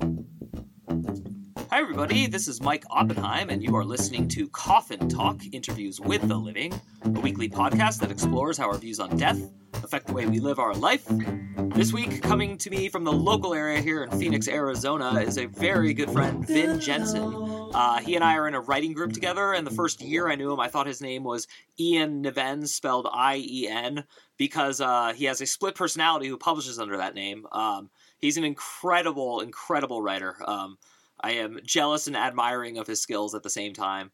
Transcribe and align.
Hi, 0.00 0.08
everybody. 1.72 2.26
This 2.26 2.48
is 2.48 2.62
Mike 2.62 2.84
Oppenheim, 2.88 3.50
and 3.50 3.62
you 3.62 3.76
are 3.76 3.84
listening 3.84 4.26
to 4.28 4.48
Coffin 4.48 5.06
Talk 5.06 5.42
Interviews 5.52 6.00
with 6.00 6.26
the 6.26 6.36
Living, 6.36 6.72
a 7.04 7.10
weekly 7.10 7.46
podcast 7.46 8.00
that 8.00 8.10
explores 8.10 8.56
how 8.56 8.70
our 8.70 8.78
views 8.78 8.98
on 8.98 9.14
death 9.18 9.38
affect 9.74 10.06
the 10.06 10.14
way 10.14 10.24
we 10.24 10.40
live 10.40 10.58
our 10.58 10.72
life. 10.72 11.06
This 11.74 11.92
week, 11.92 12.22
coming 12.22 12.56
to 12.56 12.70
me 12.70 12.88
from 12.88 13.04
the 13.04 13.12
local 13.12 13.52
area 13.52 13.82
here 13.82 14.02
in 14.02 14.18
Phoenix, 14.18 14.48
Arizona, 14.48 15.20
is 15.20 15.36
a 15.36 15.44
very 15.44 15.92
good 15.92 16.10
friend, 16.10 16.46
Vin 16.46 16.80
Jensen. 16.80 17.70
Uh, 17.74 17.98
he 17.98 18.14
and 18.14 18.24
I 18.24 18.36
are 18.36 18.48
in 18.48 18.54
a 18.54 18.60
writing 18.60 18.94
group 18.94 19.12
together, 19.12 19.52
and 19.52 19.66
the 19.66 19.72
first 19.72 20.00
year 20.00 20.30
I 20.30 20.36
knew 20.36 20.52
him, 20.52 20.60
I 20.60 20.68
thought 20.68 20.86
his 20.86 21.02
name 21.02 21.22
was 21.22 21.46
Ien 21.78 22.22
Neven, 22.24 22.66
spelled 22.66 23.06
I 23.12 23.36
E 23.36 23.68
N, 23.68 24.04
because 24.38 24.80
uh, 24.80 25.12
he 25.14 25.26
has 25.26 25.42
a 25.42 25.46
split 25.46 25.74
personality 25.74 26.28
who 26.28 26.38
publishes 26.38 26.78
under 26.78 26.96
that 26.96 27.14
name. 27.14 27.46
Um, 27.52 27.90
he's 28.22 28.38
an 28.38 28.44
incredible, 28.44 29.40
incredible 29.40 30.00
writer. 30.00 30.36
Um, 30.46 30.78
I 31.20 31.32
am 31.32 31.60
jealous 31.64 32.06
and 32.06 32.16
admiring 32.16 32.78
of 32.78 32.86
his 32.86 33.02
skills 33.02 33.34
at 33.34 33.42
the 33.42 33.50
same 33.50 33.74
time. 33.74 34.10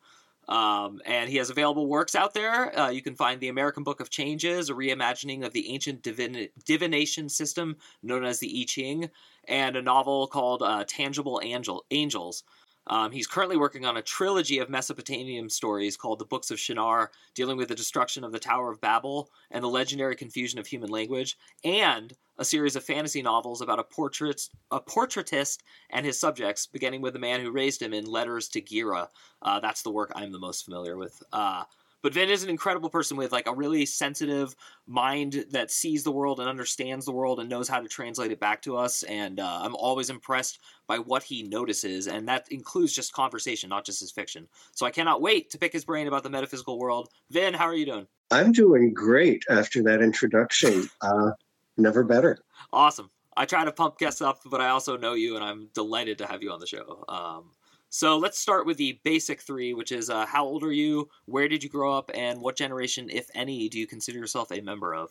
Um, 0.48 1.02
and 1.04 1.28
he 1.28 1.36
has 1.36 1.50
available 1.50 1.86
works 1.86 2.14
out 2.14 2.32
there. 2.32 2.76
Uh, 2.76 2.88
you 2.88 3.02
can 3.02 3.14
find 3.14 3.38
the 3.38 3.48
American 3.48 3.84
Book 3.84 4.00
of 4.00 4.08
Changes, 4.08 4.70
a 4.70 4.72
reimagining 4.72 5.44
of 5.44 5.52
the 5.52 5.68
ancient 5.68 6.02
divin- 6.02 6.48
divination 6.64 7.28
system 7.28 7.76
known 8.02 8.24
as 8.24 8.38
the 8.38 8.60
I 8.60 8.64
Ching, 8.64 9.10
and 9.46 9.76
a 9.76 9.82
novel 9.82 10.26
called 10.26 10.62
uh, 10.62 10.84
Tangible 10.88 11.40
Angel- 11.44 11.84
Angels. 11.90 12.44
Um, 12.88 13.12
he's 13.12 13.26
currently 13.26 13.56
working 13.56 13.84
on 13.84 13.96
a 13.96 14.02
trilogy 14.02 14.58
of 14.58 14.70
Mesopotamian 14.70 15.50
stories 15.50 15.96
called 15.96 16.18
the 16.18 16.24
Books 16.24 16.50
of 16.50 16.58
Shinar, 16.58 17.10
dealing 17.34 17.56
with 17.56 17.68
the 17.68 17.74
destruction 17.74 18.24
of 18.24 18.32
the 18.32 18.38
Tower 18.38 18.70
of 18.70 18.80
Babel 18.80 19.30
and 19.50 19.62
the 19.62 19.68
legendary 19.68 20.16
confusion 20.16 20.58
of 20.58 20.66
human 20.66 20.90
language, 20.90 21.36
and 21.64 22.14
a 22.38 22.44
series 22.44 22.76
of 22.76 22.84
fantasy 22.84 23.20
novels 23.20 23.60
about 23.60 23.78
a 23.78 23.84
portrait 23.84 24.48
a 24.70 24.80
portraitist 24.80 25.58
and 25.90 26.06
his 26.06 26.18
subjects, 26.18 26.66
beginning 26.66 27.02
with 27.02 27.12
the 27.12 27.18
man 27.18 27.40
who 27.40 27.50
raised 27.50 27.82
him 27.82 27.92
in 27.92 28.06
Letters 28.06 28.48
to 28.48 28.60
Geera. 28.60 29.08
Uh, 29.42 29.60
that's 29.60 29.82
the 29.82 29.90
work 29.90 30.12
I'm 30.14 30.32
the 30.32 30.38
most 30.38 30.64
familiar 30.64 30.96
with. 30.96 31.22
Uh, 31.32 31.64
but 32.02 32.14
Vin 32.14 32.30
is 32.30 32.42
an 32.42 32.50
incredible 32.50 32.90
person 32.90 33.16
with 33.16 33.32
like 33.32 33.46
a 33.46 33.54
really 33.54 33.84
sensitive 33.86 34.54
mind 34.86 35.44
that 35.50 35.70
sees 35.70 36.04
the 36.04 36.12
world 36.12 36.40
and 36.40 36.48
understands 36.48 37.04
the 37.04 37.12
world 37.12 37.40
and 37.40 37.48
knows 37.48 37.68
how 37.68 37.80
to 37.80 37.88
translate 37.88 38.30
it 38.30 38.40
back 38.40 38.62
to 38.62 38.76
us. 38.76 39.02
And 39.04 39.40
uh, 39.40 39.60
I'm 39.62 39.74
always 39.74 40.10
impressed 40.10 40.60
by 40.86 40.98
what 40.98 41.22
he 41.22 41.42
notices, 41.42 42.06
and 42.06 42.28
that 42.28 42.46
includes 42.50 42.92
just 42.92 43.12
conversation, 43.12 43.68
not 43.68 43.84
just 43.84 44.00
his 44.00 44.12
fiction. 44.12 44.48
So 44.72 44.86
I 44.86 44.90
cannot 44.90 45.20
wait 45.20 45.50
to 45.50 45.58
pick 45.58 45.72
his 45.72 45.84
brain 45.84 46.06
about 46.06 46.22
the 46.22 46.30
metaphysical 46.30 46.78
world. 46.78 47.08
Vin, 47.30 47.54
how 47.54 47.64
are 47.64 47.74
you 47.74 47.86
doing? 47.86 48.06
I'm 48.30 48.52
doing 48.52 48.92
great 48.92 49.44
after 49.50 49.82
that 49.84 50.02
introduction. 50.02 50.88
Uh, 51.00 51.30
never 51.76 52.02
better. 52.02 52.38
Awesome. 52.72 53.08
I 53.36 53.44
try 53.44 53.64
to 53.64 53.72
pump 53.72 53.98
guests 53.98 54.20
up, 54.20 54.40
but 54.44 54.60
I 54.60 54.70
also 54.70 54.96
know 54.96 55.14
you, 55.14 55.36
and 55.36 55.44
I'm 55.44 55.68
delighted 55.72 56.18
to 56.18 56.26
have 56.26 56.42
you 56.42 56.50
on 56.50 56.58
the 56.58 56.66
show. 56.66 57.04
Um, 57.08 57.52
so 57.90 58.18
let's 58.18 58.38
start 58.38 58.66
with 58.66 58.76
the 58.76 59.00
basic 59.04 59.40
three, 59.40 59.74
which 59.74 59.92
is 59.92 60.10
uh, 60.10 60.26
how 60.26 60.44
old 60.44 60.62
are 60.62 60.72
you, 60.72 61.08
where 61.26 61.48
did 61.48 61.62
you 61.62 61.70
grow 61.70 61.92
up, 61.92 62.10
and 62.14 62.40
what 62.40 62.56
generation, 62.56 63.08
if 63.10 63.28
any, 63.34 63.68
do 63.68 63.78
you 63.78 63.86
consider 63.86 64.18
yourself 64.18 64.52
a 64.52 64.60
member 64.60 64.94
of? 64.94 65.10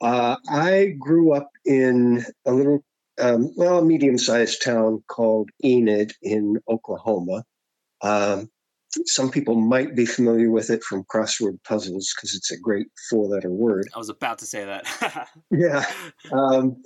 Uh, 0.00 0.36
I 0.48 0.94
grew 0.98 1.32
up 1.32 1.50
in 1.64 2.24
a 2.46 2.52
little, 2.52 2.84
um, 3.20 3.52
well, 3.56 3.78
a 3.78 3.84
medium 3.84 4.18
sized 4.18 4.62
town 4.62 5.02
called 5.08 5.50
Enid 5.64 6.12
in 6.22 6.58
Oklahoma. 6.68 7.44
Um, 8.02 8.50
some 9.06 9.30
people 9.30 9.56
might 9.56 9.94
be 9.94 10.06
familiar 10.06 10.50
with 10.50 10.70
it 10.70 10.82
from 10.82 11.04
crossword 11.04 11.58
puzzles 11.64 12.12
because 12.14 12.34
it's 12.34 12.50
a 12.50 12.58
great 12.58 12.86
four 13.10 13.26
letter 13.26 13.50
word. 13.50 13.88
I 13.94 13.98
was 13.98 14.08
about 14.08 14.38
to 14.38 14.46
say 14.46 14.64
that. 14.64 15.28
yeah. 15.50 15.84
Um, 16.32 16.82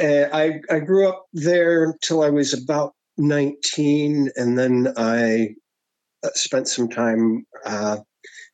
I, 0.00 0.60
I 0.70 0.80
grew 0.80 1.08
up 1.08 1.26
there 1.32 1.84
until 1.84 2.22
I 2.22 2.30
was 2.30 2.52
about 2.54 2.94
19, 3.18 4.30
and 4.36 4.58
then 4.58 4.92
I 4.96 5.54
uh, 6.24 6.30
spent 6.34 6.68
some 6.68 6.88
time 6.88 7.46
uh, 7.64 7.98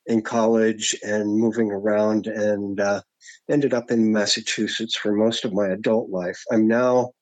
in 0.07 0.23
college 0.23 0.97
and 1.03 1.37
moving 1.39 1.71
around 1.71 2.27
and 2.27 2.81
uh, 2.81 3.03
ended 3.51 3.75
up 3.75 3.91
in 3.91 4.13
Massachusetts 4.13 4.97
for 4.97 5.13
most 5.13 5.45
of 5.45 5.53
my 5.53 5.69
adult 5.69 6.11
life. 6.11 6.43
I'm 6.51 6.67
now, 6.67 7.13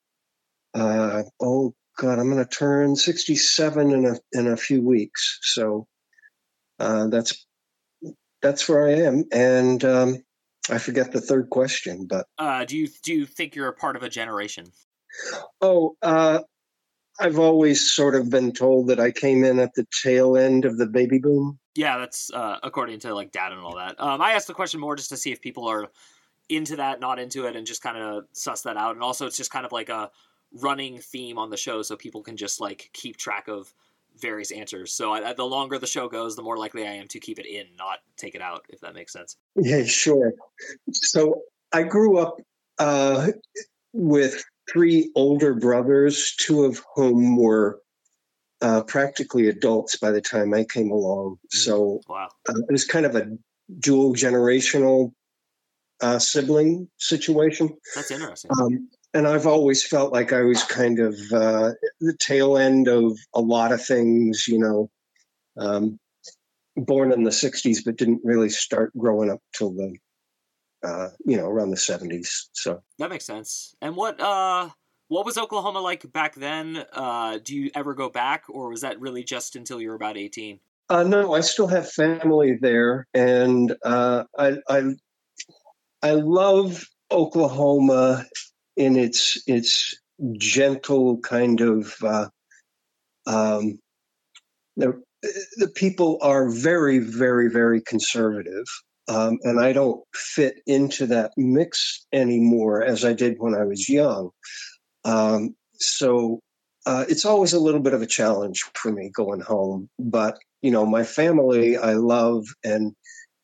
uh, 0.74 1.22
oh 1.40 1.74
God, 1.98 2.18
I'm 2.18 2.30
going 2.30 2.44
to 2.44 2.48
turn 2.48 2.96
67 2.96 3.90
in 3.90 4.06
a 4.06 4.14
in 4.32 4.46
a 4.46 4.56
few 4.56 4.82
weeks. 4.82 5.38
So 5.42 5.86
uh, 6.78 7.08
that's 7.08 7.46
that's 8.42 8.68
where 8.68 8.88
I 8.88 8.92
am, 8.92 9.24
and 9.32 9.84
um, 9.84 10.24
I 10.70 10.78
forget 10.78 11.12
the 11.12 11.20
third 11.20 11.50
question. 11.50 12.06
But 12.08 12.26
uh, 12.38 12.64
do 12.64 12.76
you 12.76 12.88
do 13.02 13.12
you 13.12 13.26
think 13.26 13.54
you're 13.54 13.68
a 13.68 13.74
part 13.74 13.96
of 13.96 14.02
a 14.02 14.08
generation? 14.08 14.66
Oh, 15.60 15.96
uh, 16.00 16.40
I've 17.20 17.38
always 17.38 17.90
sort 17.90 18.14
of 18.14 18.30
been 18.30 18.52
told 18.52 18.88
that 18.88 18.98
I 18.98 19.10
came 19.10 19.44
in 19.44 19.58
at 19.58 19.74
the 19.74 19.86
tail 20.02 20.36
end 20.36 20.64
of 20.64 20.78
the 20.78 20.86
baby 20.86 21.18
boom. 21.18 21.58
Yeah, 21.74 21.98
that's 21.98 22.32
uh, 22.32 22.58
according 22.62 23.00
to 23.00 23.14
like 23.14 23.30
data 23.30 23.54
and 23.54 23.64
all 23.64 23.76
that. 23.76 24.00
Um, 24.00 24.20
I 24.22 24.32
asked 24.32 24.46
the 24.46 24.54
question 24.54 24.80
more 24.80 24.96
just 24.96 25.10
to 25.10 25.16
see 25.16 25.30
if 25.30 25.40
people 25.40 25.68
are 25.68 25.90
into 26.48 26.76
that, 26.76 26.98
not 26.98 27.18
into 27.18 27.46
it, 27.46 27.56
and 27.56 27.66
just 27.66 27.82
kind 27.82 27.98
of 27.98 28.24
suss 28.32 28.62
that 28.62 28.76
out. 28.76 28.94
And 28.94 29.04
also, 29.04 29.26
it's 29.26 29.36
just 29.36 29.50
kind 29.50 29.66
of 29.66 29.72
like 29.72 29.88
a 29.88 30.10
running 30.60 30.98
theme 30.98 31.38
on 31.38 31.50
the 31.50 31.56
show, 31.56 31.82
so 31.82 31.94
people 31.94 32.22
can 32.22 32.36
just 32.36 32.60
like 32.60 32.90
keep 32.92 33.16
track 33.16 33.48
of 33.48 33.72
various 34.18 34.50
answers. 34.50 34.92
So 34.92 35.12
I, 35.12 35.32
the 35.32 35.44
longer 35.44 35.78
the 35.78 35.86
show 35.86 36.08
goes, 36.08 36.36
the 36.36 36.42
more 36.42 36.56
likely 36.56 36.86
I 36.86 36.92
am 36.92 37.06
to 37.08 37.20
keep 37.20 37.38
it 37.38 37.46
in, 37.46 37.66
not 37.76 37.98
take 38.16 38.34
it 38.34 38.42
out. 38.42 38.64
If 38.68 38.80
that 38.80 38.94
makes 38.94 39.12
sense. 39.12 39.36
Yeah, 39.56 39.84
sure. 39.84 40.32
So 40.90 41.42
I 41.72 41.84
grew 41.84 42.18
up 42.18 42.40
uh, 42.78 43.28
with 43.92 44.42
three 44.70 45.10
older 45.14 45.54
brothers, 45.54 46.34
two 46.38 46.64
of 46.64 46.80
whom 46.94 47.36
were 47.36 47.80
uh, 48.60 48.82
practically 48.82 49.48
adults 49.48 49.96
by 49.96 50.10
the 50.10 50.20
time 50.20 50.52
I 50.54 50.64
came 50.64 50.90
along. 50.90 51.38
Mm, 51.46 51.58
so 51.58 52.00
wow. 52.08 52.28
uh, 52.48 52.54
it 52.68 52.72
was 52.72 52.84
kind 52.84 53.06
of 53.06 53.16
a 53.16 53.30
dual 53.78 54.14
generational 54.14 55.12
uh, 56.00 56.18
sibling 56.18 56.88
situation. 56.98 57.76
That's 57.94 58.10
interesting. 58.10 58.50
Um, 58.60 58.88
and 59.12 59.26
I've 59.26 59.46
always 59.46 59.84
felt 59.84 60.12
like 60.12 60.32
I 60.32 60.42
was 60.42 60.62
kind 60.64 61.00
of 61.00 61.14
uh, 61.32 61.72
the 62.00 62.16
tail 62.18 62.56
end 62.56 62.88
of 62.88 63.18
a 63.34 63.40
lot 63.40 63.72
of 63.72 63.84
things, 63.84 64.46
you 64.46 64.58
know. 64.58 64.90
Um, 65.58 65.98
born 66.76 67.12
in 67.12 67.24
the 67.24 67.30
60s, 67.30 67.78
but 67.84 67.96
didn't 67.96 68.20
really 68.24 68.48
start 68.48 68.96
growing 68.96 69.30
up 69.30 69.40
till 69.54 69.72
the 69.72 69.94
uh, 70.82 71.08
you 71.24 71.36
know, 71.36 71.46
around 71.46 71.70
the 71.70 71.76
70s. 71.76 72.48
So 72.52 72.82
that 72.98 73.10
makes 73.10 73.26
sense. 73.26 73.74
And 73.80 73.96
what 73.96 74.20
uh, 74.20 74.70
what 75.08 75.26
was 75.26 75.38
Oklahoma 75.38 75.80
like 75.80 76.10
back 76.12 76.34
then? 76.34 76.84
Uh, 76.92 77.38
do 77.42 77.54
you 77.56 77.70
ever 77.74 77.94
go 77.94 78.08
back, 78.08 78.44
or 78.48 78.68
was 78.70 78.80
that 78.82 79.00
really 79.00 79.24
just 79.24 79.56
until 79.56 79.80
you 79.80 79.88
were 79.88 79.94
about 79.94 80.16
18? 80.16 80.60
Uh, 80.88 81.04
no, 81.04 81.34
I 81.34 81.40
still 81.40 81.68
have 81.68 81.90
family 81.90 82.58
there, 82.60 83.06
and 83.14 83.74
uh, 83.84 84.24
I, 84.36 84.56
I 84.68 84.82
I 86.02 86.10
love 86.12 86.84
Oklahoma 87.10 88.24
in 88.76 88.96
its 88.96 89.42
its 89.46 89.96
gentle 90.38 91.18
kind 91.18 91.60
of. 91.60 91.94
Uh, 92.02 92.28
um, 93.26 93.78
the 94.76 95.00
the 95.56 95.68
people 95.68 96.18
are 96.22 96.48
very, 96.48 96.98
very, 96.98 97.50
very 97.50 97.82
conservative, 97.82 98.66
um, 99.10 99.38
and 99.42 99.58
I 99.58 99.72
don't 99.72 100.02
fit 100.14 100.62
into 100.66 101.04
that 101.06 101.32
mix 101.36 102.06
anymore 102.12 102.84
as 102.84 103.04
I 103.04 103.12
did 103.12 103.40
when 103.40 103.54
I 103.54 103.64
was 103.64 103.88
young. 103.88 104.30
Um, 105.04 105.56
so 105.74 106.40
uh, 106.86 107.06
it's 107.08 107.24
always 107.24 107.52
a 107.52 107.58
little 107.58 107.80
bit 107.80 107.92
of 107.92 108.02
a 108.02 108.06
challenge 108.06 108.62
for 108.74 108.92
me 108.92 109.10
going 109.12 109.40
home. 109.40 109.90
But 109.98 110.38
you 110.62 110.70
know, 110.70 110.86
my 110.86 111.02
family 111.02 111.76
I 111.76 111.94
love, 111.94 112.46
and 112.62 112.94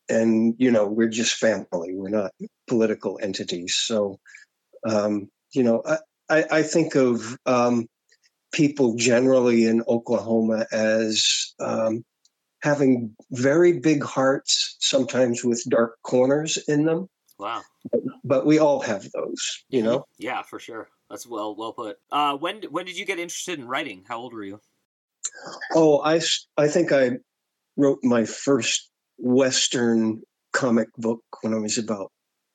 and 0.07 0.55
you 0.57 0.71
know, 0.71 0.87
we're 0.87 1.09
just 1.09 1.35
family. 1.35 1.93
We're 1.93 2.09
not 2.09 2.31
political 2.67 3.19
entities. 3.21 3.75
So 3.75 4.19
um, 4.87 5.29
you 5.53 5.63
know, 5.63 5.83
I, 5.85 5.97
I, 6.29 6.45
I 6.51 6.63
think 6.63 6.95
of 6.95 7.37
um, 7.45 7.87
people 8.53 8.95
generally 8.95 9.65
in 9.65 9.83
Oklahoma 9.89 10.65
as 10.71 11.53
um, 11.59 12.05
having 12.61 13.15
very 13.31 13.79
big 13.79 14.03
hearts, 14.03 14.75
sometimes 14.79 15.43
with 15.43 15.63
dark 15.69 15.97
corners 16.03 16.57
in 16.67 16.85
them. 16.85 17.09
Wow. 17.39 17.61
But, 17.91 18.01
but 18.23 18.45
we 18.45 18.59
all 18.59 18.79
have 18.81 19.09
those, 19.11 19.63
you 19.69 19.83
know? 19.83 20.05
Yeah, 20.17 20.41
for 20.41 20.59
sure. 20.59 20.89
That's 21.09 21.25
well 21.25 21.55
well 21.55 21.71
put. 21.71 21.97
Uh, 22.11 22.35
when 22.35 22.63
when 22.63 22.85
did 22.85 22.97
you 22.97 23.05
get 23.05 23.19
interested 23.19 23.59
in 23.59 23.67
writing? 23.67 24.03
How 24.07 24.17
old 24.17 24.33
were 24.33 24.43
you? 24.43 24.59
Oh, 25.73 26.01
I, 26.03 26.19
I 26.57 26.67
think 26.67 26.91
I 26.91 27.11
wrote 27.77 27.99
my 28.03 28.25
first 28.25 28.89
Western 29.17 30.21
comic 30.51 30.89
book 30.97 31.21
when 31.41 31.53
I 31.53 31.59
was 31.59 31.77
about 31.77 32.11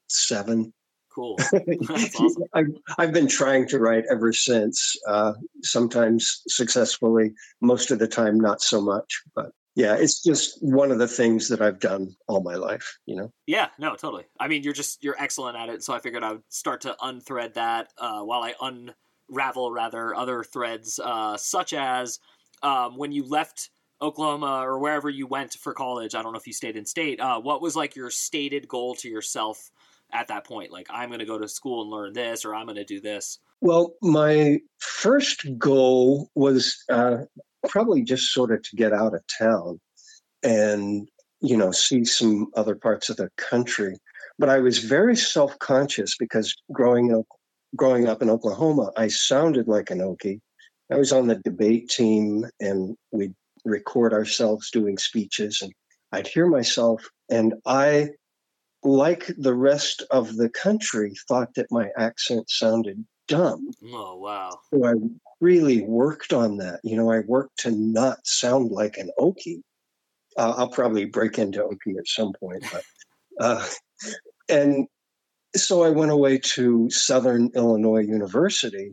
seven. 0.08 0.72
Cool. 1.14 1.38
Awesome. 1.90 2.44
I've, 2.55 2.66
I've 2.98 3.12
been 3.12 3.28
trying 3.28 3.69
to 3.69 3.78
write 3.78 4.05
ever 4.10 4.32
since, 4.32 4.96
uh, 5.08 5.34
sometimes 5.62 6.43
successfully, 6.48 7.32
most 7.60 7.90
of 7.90 7.98
the 7.98 8.08
time 8.08 8.40
not 8.40 8.62
so 8.62 8.81
much. 8.81 9.22
But 9.34 9.50
yeah, 9.74 9.94
it's 9.94 10.22
just 10.22 10.62
one 10.62 10.90
of 10.90 10.98
the 10.98 11.08
things 11.08 11.48
that 11.48 11.62
I've 11.62 11.80
done 11.80 12.14
all 12.28 12.42
my 12.42 12.54
life, 12.54 12.98
you 13.06 13.16
know? 13.16 13.32
Yeah, 13.46 13.69
no, 13.78 13.94
totally. 13.96 14.24
I 14.38 14.48
mean, 14.48 14.62
you're 14.62 14.72
just, 14.72 15.02
you're 15.02 15.16
excellent 15.19 15.56
at 15.56 15.69
it. 15.69 15.82
So 15.82 15.94
I 15.94 15.98
figured 15.98 16.22
I 16.22 16.32
would 16.32 16.42
start 16.48 16.80
to 16.82 16.96
unthread 17.00 17.54
that 17.54 17.92
uh, 17.98 18.20
while 18.20 18.42
I 18.42 18.54
unravel 18.60 19.72
rather 19.72 20.14
other 20.14 20.44
threads, 20.44 20.98
uh, 21.02 21.36
such 21.36 21.72
as 21.72 22.19
um, 22.62 22.96
when 22.96 23.12
you 23.12 23.24
left 23.26 23.70
Oklahoma 24.02 24.62
or 24.66 24.78
wherever 24.78 25.08
you 25.08 25.26
went 25.26 25.54
for 25.54 25.72
college. 25.72 26.14
I 26.14 26.22
don't 26.22 26.32
know 26.32 26.38
if 26.38 26.46
you 26.46 26.52
stayed 26.52 26.76
in 26.76 26.84
state. 26.84 27.20
Uh, 27.20 27.40
what 27.40 27.62
was 27.62 27.76
like 27.76 27.94
your 27.94 28.10
stated 28.10 28.66
goal 28.69 28.94
to 28.96 29.08
yourself 29.08 29.70
at 30.12 30.28
that 30.28 30.44
point? 30.44 30.72
Like, 30.72 30.88
I'm 30.90 31.08
going 31.08 31.20
to 31.20 31.24
go 31.24 31.38
to 31.38 31.48
school 31.48 31.82
and 31.82 31.90
learn 31.90 32.12
this, 32.12 32.44
or 32.44 32.54
I'm 32.54 32.66
going 32.66 32.76
to 32.76 32.84
do 32.84 33.00
this. 33.00 33.38
Well, 33.60 33.94
my 34.02 34.58
first 34.78 35.46
goal 35.56 36.28
was 36.34 36.84
uh, 36.90 37.19
probably 37.68 38.02
just 38.02 38.32
sort 38.32 38.52
of 38.52 38.62
to 38.62 38.76
get 38.76 38.92
out 38.92 39.14
of 39.14 39.22
town 39.38 39.80
and 40.42 41.08
you 41.40 41.56
know 41.56 41.70
see 41.70 42.04
some 42.04 42.48
other 42.56 42.74
parts 42.74 43.08
of 43.08 43.16
the 43.16 43.30
country. 43.36 43.96
But 44.38 44.48
I 44.48 44.58
was 44.58 44.78
very 44.78 45.16
self 45.16 45.58
conscious 45.58 46.16
because 46.16 46.54
growing 46.72 47.14
up 47.14 47.26
growing 47.76 48.08
up 48.08 48.22
in 48.22 48.30
Oklahoma, 48.30 48.90
I 48.96 49.08
sounded 49.08 49.68
like 49.68 49.90
an 49.90 49.98
Okie. 49.98 50.40
I 50.90 50.96
was 50.96 51.12
on 51.12 51.26
the 51.26 51.36
debate 51.36 51.88
team, 51.88 52.46
and 52.60 52.96
we'd 53.12 53.34
record 53.64 54.12
ourselves 54.12 54.70
doing 54.70 54.98
speeches, 54.98 55.60
and 55.62 55.72
I'd 56.10 56.26
hear 56.26 56.46
myself, 56.46 57.08
and 57.30 57.54
I 57.64 58.10
like 58.84 59.30
the 59.38 59.54
rest 59.54 60.02
of 60.10 60.36
the 60.36 60.48
country, 60.48 61.14
thought 61.28 61.54
that 61.54 61.70
my 61.70 61.88
accent 61.96 62.50
sounded 62.50 63.04
dumb. 63.28 63.70
Oh, 63.84 64.16
wow. 64.16 64.58
So 64.72 64.84
I 64.84 64.94
really 65.42 65.82
worked 65.82 66.32
on 66.32 66.58
that. 66.58 66.80
You 66.84 66.96
know, 66.96 67.10
I 67.10 67.20
worked 67.26 67.58
to 67.60 67.72
not 67.72 68.24
sound 68.24 68.70
like 68.70 68.96
an 68.96 69.10
Okie. 69.18 69.62
Uh, 70.36 70.54
I'll 70.56 70.70
probably 70.70 71.04
break 71.04 71.38
into 71.38 71.60
Okie 71.60 71.98
at 71.98 72.06
some 72.06 72.32
point, 72.40 72.64
but 72.72 72.84
uh, 73.40 73.66
and 74.48 74.86
so 75.54 75.82
I 75.82 75.90
went 75.90 76.12
away 76.12 76.38
to 76.38 76.88
Southern 76.88 77.50
Illinois 77.54 78.00
University, 78.00 78.92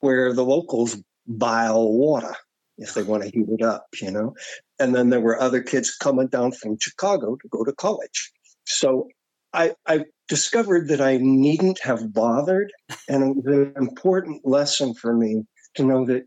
where 0.00 0.32
the 0.32 0.44
locals 0.44 1.00
boil 1.26 1.96
water 1.96 2.34
if 2.80 2.94
they 2.94 3.02
want 3.02 3.22
to 3.22 3.28
heat 3.28 3.46
it 3.48 3.62
up, 3.62 3.86
you 4.00 4.10
know. 4.10 4.34
And 4.78 4.94
then 4.94 5.10
there 5.10 5.20
were 5.20 5.38
other 5.38 5.62
kids 5.62 5.94
coming 5.94 6.28
down 6.28 6.52
from 6.52 6.78
Chicago 6.80 7.36
to 7.36 7.48
go 7.48 7.62
to 7.62 7.72
college. 7.72 8.32
So 8.64 9.08
I, 9.52 9.74
I 9.86 10.06
discovered 10.30 10.88
that 10.88 11.00
I 11.00 11.18
needn't 11.18 11.80
have 11.82 12.14
bothered. 12.14 12.72
And 13.08 13.22
it 13.22 13.44
was 13.44 13.46
an 13.46 13.74
important 13.76 14.46
lesson 14.46 14.94
for 14.94 15.12
me 15.12 15.42
to 15.74 15.84
know 15.84 16.06
that 16.06 16.22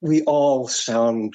we 0.00 0.22
all 0.22 0.66
sound 0.66 1.34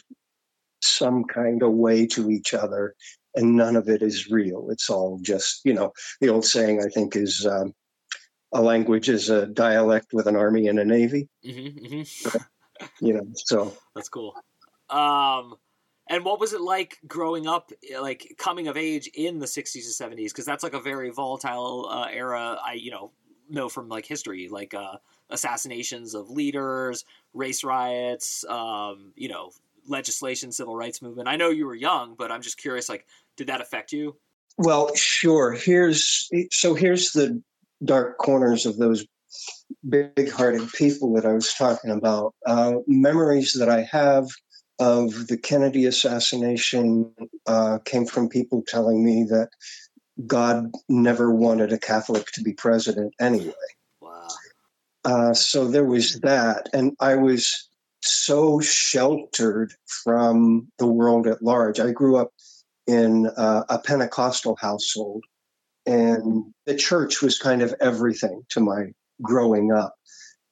some 0.82 1.24
kind 1.24 1.62
of 1.62 1.72
way 1.74 2.08
to 2.08 2.30
each 2.32 2.54
other 2.54 2.96
and 3.36 3.56
none 3.56 3.76
of 3.76 3.88
it 3.88 4.02
is 4.02 4.32
real. 4.32 4.68
It's 4.72 4.90
all 4.90 5.20
just, 5.22 5.62
you 5.64 5.74
know, 5.74 5.94
the 6.20 6.30
old 6.30 6.44
saying 6.44 6.82
I 6.82 6.90
think 6.90 7.16
is 7.16 7.46
um, 7.46 7.72
a 8.52 8.62
language 8.62 9.08
is 9.08 9.30
a 9.30 9.46
dialect 9.46 10.08
with 10.14 10.26
an 10.26 10.36
army 10.36 10.68
and 10.68 10.80
a 10.80 10.86
navy. 10.86 11.30
Mm-hmm, 11.46 11.86
mm-hmm. 11.86 13.06
you 13.06 13.14
know, 13.14 13.28
so 13.36 13.78
that's 13.96 14.10
cool. 14.10 14.34
Um, 14.90 15.56
and 16.10 16.24
what 16.24 16.40
was 16.40 16.54
it 16.54 16.62
like 16.62 17.00
growing 17.08 17.48
up, 17.48 17.72
like 18.00 18.36
coming 18.38 18.68
of 18.68 18.78
age 18.78 19.08
in 19.14 19.40
the 19.40 19.46
60s 19.46 20.02
and 20.02 20.18
70s? 20.18 20.28
Because 20.28 20.46
that's 20.46 20.64
like 20.64 20.74
a 20.74 20.80
very 20.80 21.10
volatile 21.10 21.88
uh, 21.90 22.08
era. 22.12 22.58
I, 22.64 22.74
you 22.74 22.92
know, 22.92 23.12
know 23.50 23.70
from 23.70 23.90
like 23.90 24.06
history, 24.06 24.48
like 24.50 24.74
uh, 24.74 24.98
assassinations 25.30 26.14
of 26.14 26.30
leaders, 26.30 27.06
race 27.34 27.64
riots, 27.64 28.46
um, 28.46 29.12
you 29.16 29.30
know, 29.30 29.52
legislation, 29.88 30.52
civil 30.52 30.76
rights 30.76 31.02
movement. 31.02 31.28
I 31.28 31.36
know 31.36 31.50
you 31.50 31.66
were 31.66 31.76
young, 31.76 32.16
but 32.18 32.32
I'm 32.32 32.42
just 32.42 32.58
curious, 32.58 32.90
like, 32.90 33.06
did 33.36 33.48
that 33.48 33.62
affect 33.62 33.92
you? 33.92 34.16
Well, 34.58 34.94
sure. 34.96 35.52
Here's 35.52 36.30
so 36.52 36.74
here's 36.74 37.12
the 37.12 37.42
dark 37.84 38.18
corners 38.18 38.66
of 38.66 38.78
those 38.78 39.06
big-hearted 39.88 40.72
people 40.74 41.14
that 41.14 41.26
I 41.26 41.34
was 41.34 41.54
talking 41.54 41.92
about. 41.92 42.34
Uh, 42.46 42.76
memories 42.88 43.54
that 43.54 43.70
I 43.70 43.82
have 43.92 44.28
of 44.80 45.28
the 45.28 45.38
Kennedy 45.38 45.86
assassination 45.86 47.14
uh, 47.46 47.80
came 47.80 48.06
from 48.06 48.30
people 48.30 48.64
telling 48.68 49.04
me 49.04 49.24
that 49.30 49.50
God 50.26 50.72
never 50.90 51.32
wanted 51.32 51.72
a 51.72 51.80
Catholic 51.80 52.26
to 52.34 52.42
be 52.42 52.54
president 52.54 53.14
anyway. 53.20 53.54
Wow. 54.02 54.28
Uh, 55.06 55.34
so 55.34 55.68
there 55.68 55.86
was 55.86 56.20
that, 56.22 56.70
and 56.74 56.96
I 57.00 57.16
was 57.16 57.70
so 58.02 58.60
sheltered 58.60 59.74
from 60.04 60.72
the 60.80 60.88
world 60.88 61.28
at 61.28 61.42
large. 61.42 61.80
I 61.80 61.92
grew 61.92 62.18
up 62.18 62.32
in 62.88 63.28
uh, 63.28 63.64
a 63.70 63.80
Pentecostal 63.80 64.58
household, 64.60 65.24
and 65.86 66.54
the 66.66 66.76
church 66.76 67.22
was 67.22 67.38
kind 67.38 67.62
of 67.62 67.74
everything 67.80 68.44
to 68.50 68.60
my 68.60 68.88
growing 69.22 69.72
up. 69.72 69.96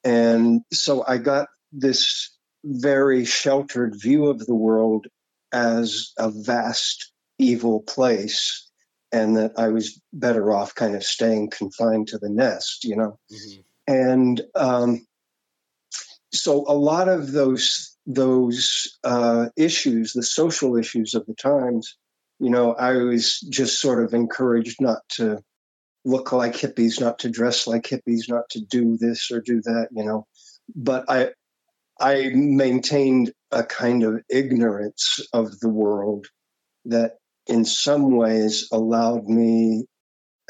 And 0.03 0.61
so 0.71 1.03
I 1.07 1.17
got 1.17 1.47
this 1.71 2.34
very 2.65 3.25
sheltered 3.25 3.95
view 3.95 4.27
of 4.27 4.45
the 4.45 4.55
world 4.55 5.07
as 5.51 6.13
a 6.17 6.29
vast 6.29 7.11
evil 7.37 7.81
place 7.81 8.69
and 9.11 9.37
that 9.37 9.53
I 9.57 9.69
was 9.69 10.01
better 10.11 10.51
off 10.51 10.75
kind 10.75 10.95
of 10.95 11.03
staying 11.03 11.51
confined 11.51 12.09
to 12.09 12.17
the 12.17 12.29
nest, 12.29 12.83
you 12.83 12.95
know. 12.95 13.19
Mm-hmm. 13.31 13.61
And 13.87 14.41
um, 14.55 15.05
so 16.33 16.65
a 16.67 16.73
lot 16.73 17.07
of 17.07 17.31
those 17.31 17.95
those 18.07 18.97
uh, 19.03 19.47
issues, 19.55 20.13
the 20.13 20.23
social 20.23 20.75
issues 20.75 21.15
of 21.15 21.25
the 21.25 21.33
times, 21.33 21.97
you 22.39 22.49
know, 22.49 22.73
I 22.73 22.97
was 22.97 23.39
just 23.39 23.79
sort 23.79 24.03
of 24.03 24.13
encouraged 24.13 24.81
not 24.81 24.99
to 25.13 25.41
look 26.03 26.31
like 26.31 26.53
hippies, 26.53 26.99
not 26.99 27.19
to 27.19 27.29
dress 27.29 27.65
like 27.67 27.83
hippies, 27.83 28.29
not 28.29 28.49
to 28.51 28.61
do 28.61 28.97
this 28.97 29.31
or 29.31 29.41
do 29.41 29.61
that, 29.61 29.87
you 29.91 30.03
know. 30.03 30.27
But 30.75 31.05
I 31.09 31.29
I 31.99 32.29
maintained 32.33 33.31
a 33.51 33.63
kind 33.63 34.03
of 34.03 34.21
ignorance 34.29 35.19
of 35.33 35.59
the 35.59 35.69
world 35.69 36.27
that 36.85 37.13
in 37.47 37.65
some 37.65 38.15
ways 38.15 38.67
allowed 38.71 39.27
me 39.27 39.85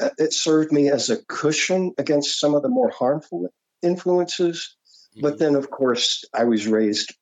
uh, 0.00 0.10
it 0.18 0.32
served 0.32 0.72
me 0.72 0.90
as 0.90 1.08
a 1.08 1.24
cushion 1.24 1.92
against 1.98 2.38
some 2.38 2.54
of 2.54 2.62
the 2.62 2.68
more 2.68 2.90
harmful 2.90 3.48
influences. 3.82 4.76
Mm-hmm. 5.12 5.22
But 5.22 5.38
then 5.38 5.54
of 5.54 5.70
course 5.70 6.24
I 6.34 6.44
was 6.44 6.66
raised 6.66 7.14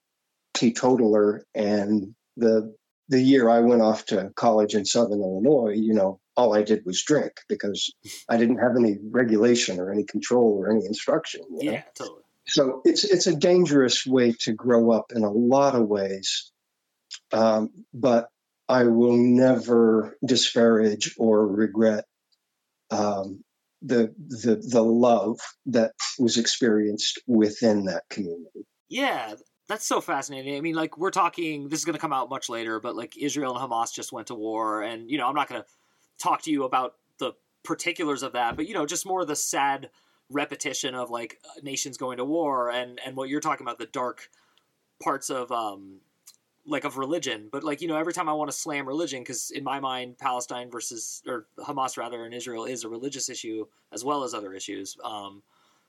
teetotaler 0.55 1.44
and 1.55 2.15
the 2.37 2.75
the 3.09 3.21
year 3.21 3.50
I 3.50 3.61
went 3.61 3.82
off 3.82 4.06
to 4.06 4.31
college 4.35 4.75
in 4.75 4.87
Southern 4.87 5.21
Illinois, 5.21 5.75
you 5.76 5.93
know, 5.93 6.21
all 6.37 6.55
I 6.55 6.62
did 6.62 6.87
was 6.87 7.03
drink 7.03 7.32
because 7.49 7.93
I 8.29 8.38
didn't 8.38 8.59
have 8.59 8.76
any 8.76 8.97
regulation 9.11 9.79
or 9.79 9.93
any 9.93 10.05
control 10.05 10.56
or 10.59 10.71
any 10.71 10.87
instruction. 10.87 11.43
yeah, 11.59 11.73
know? 11.73 11.82
totally. 11.97 12.24
So 12.46 12.82
it's 12.85 13.05
it's 13.05 13.26
a 13.26 13.37
dangerous 13.37 14.05
way 14.06 14.35
to 14.41 14.52
grow 14.52 14.91
up 14.91 15.12
in 15.14 15.25
a 15.25 15.31
lot 15.31 15.75
of 15.75 15.88
ways, 15.88 16.52
um, 17.33 17.71
but 17.92 18.28
I 18.69 18.85
will 18.85 19.16
never 19.16 20.16
disparage 20.25 21.14
or 21.19 21.47
regret 21.47 22.04
um, 22.90 23.42
the 23.83 24.14
the 24.19 24.57
the 24.57 24.83
love 24.83 25.38
that 25.66 25.92
was 26.19 26.38
experienced 26.38 27.21
within 27.26 27.85
that 27.87 28.02
community. 28.11 28.66
Yeah, 28.88 29.35
that's 29.69 29.87
so 29.87 30.00
fascinating. 30.00 30.57
I 30.57 30.61
mean, 30.61 30.75
like 30.75 30.99
we're 30.99 31.11
talking. 31.11 31.69
This 31.69 31.78
is 31.78 31.85
going 31.85 31.95
to 31.95 32.00
come 32.00 32.12
out 32.12 32.30
much 32.30 32.49
later, 32.49 32.80
but 32.80 32.97
like 32.97 33.16
Israel 33.16 33.57
and 33.57 33.71
Hamas 33.71 33.92
just 33.92 34.12
went 34.12 34.28
to 34.28 34.35
war, 34.35 34.83
and 34.83 35.11
you 35.11 35.19
know, 35.19 35.28
I'm 35.28 35.35
not 35.35 35.49
going 35.49 35.62
to 35.62 35.69
talk 36.23 36.42
to 36.42 36.50
you 36.50 36.64
about 36.64 36.95
the 37.19 37.33
particulars 37.64 38.23
of 38.23 38.33
that, 38.33 38.57
but 38.57 38.66
you 38.66 38.75
know, 38.75 38.87
just 38.87 39.07
more 39.07 39.23
of 39.23 39.28
the 39.28 39.37
sad 39.37 39.90
repetition 40.31 40.95
of 40.95 41.11
like 41.11 41.38
nations 41.62 41.97
going 41.97 42.19
to 42.19 42.25
war, 42.25 42.71
and 42.71 43.00
and 43.04 43.16
what 43.16 43.28
you're 43.28 43.40
talking 43.40 43.64
about, 43.64 43.78
the 43.78 43.87
dark 43.87 44.28
parts 45.02 45.31
of 45.31 45.50
um 45.52 46.00
like 46.66 46.85
of 46.85 46.97
religion. 46.97 47.49
But 47.50 47.64
like 47.64 47.83
you 47.83 47.88
know, 47.88 47.97
every 47.97 48.12
time 48.12 48.28
I 48.28 48.33
want 48.33 48.50
to 48.50 48.57
slam 48.57 48.87
religion, 48.87 49.21
because 49.21 49.50
in 49.50 49.64
my 49.64 49.81
mind, 49.81 50.19
Palestine 50.19 50.71
versus 50.71 51.23
or 51.26 51.47
Hamas 51.59 51.97
rather, 51.97 52.25
in 52.25 52.33
Israel 52.33 52.64
is 52.64 52.85
a 52.85 52.88
religious 52.88 53.28
issue 53.28 53.66
as 53.93 54.04
well 54.04 54.25
as 54.25 54.35
other 54.35 54.54
issues. 54.54 54.97
Um, 55.04 55.43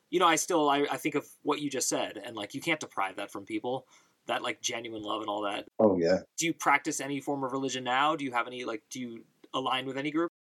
you 0.10 0.20
know, 0.20 0.27
I 0.27 0.36
still 0.36 0.70
I, 0.70 0.86
I 0.92 0.98
think 0.98 1.15
of 1.15 1.25
what 1.44 1.62
you 1.62 1.70
just 1.70 1.89
said, 1.89 2.22
and 2.24 2.36
like 2.36 2.54
you 2.54 2.62
can't 2.62 2.80
deprive 2.80 3.18
that 3.18 3.32
from 3.32 3.46
people. 3.46 3.86
That 4.27 4.42
like 4.42 4.60
genuine 4.60 5.04
love 5.04 5.22
and 5.22 5.30
all 5.30 5.44
that. 5.44 5.65
Oh 5.80 5.98
yeah. 5.98 6.20
Do 6.38 6.48
you 6.48 6.54
practice 6.54 7.00
any 7.00 7.22
form 7.22 7.44
of 7.44 7.51
religion 7.51 7.84
now? 7.84 8.15
Do 8.15 8.25
you 8.25 8.32
have 8.32 8.48
any 8.48 8.65
like? 8.65 8.82
Do 8.89 9.00
you 9.00 9.24
align 9.54 9.86
with 9.86 9.98
any 9.98 10.12
group? 10.12 10.32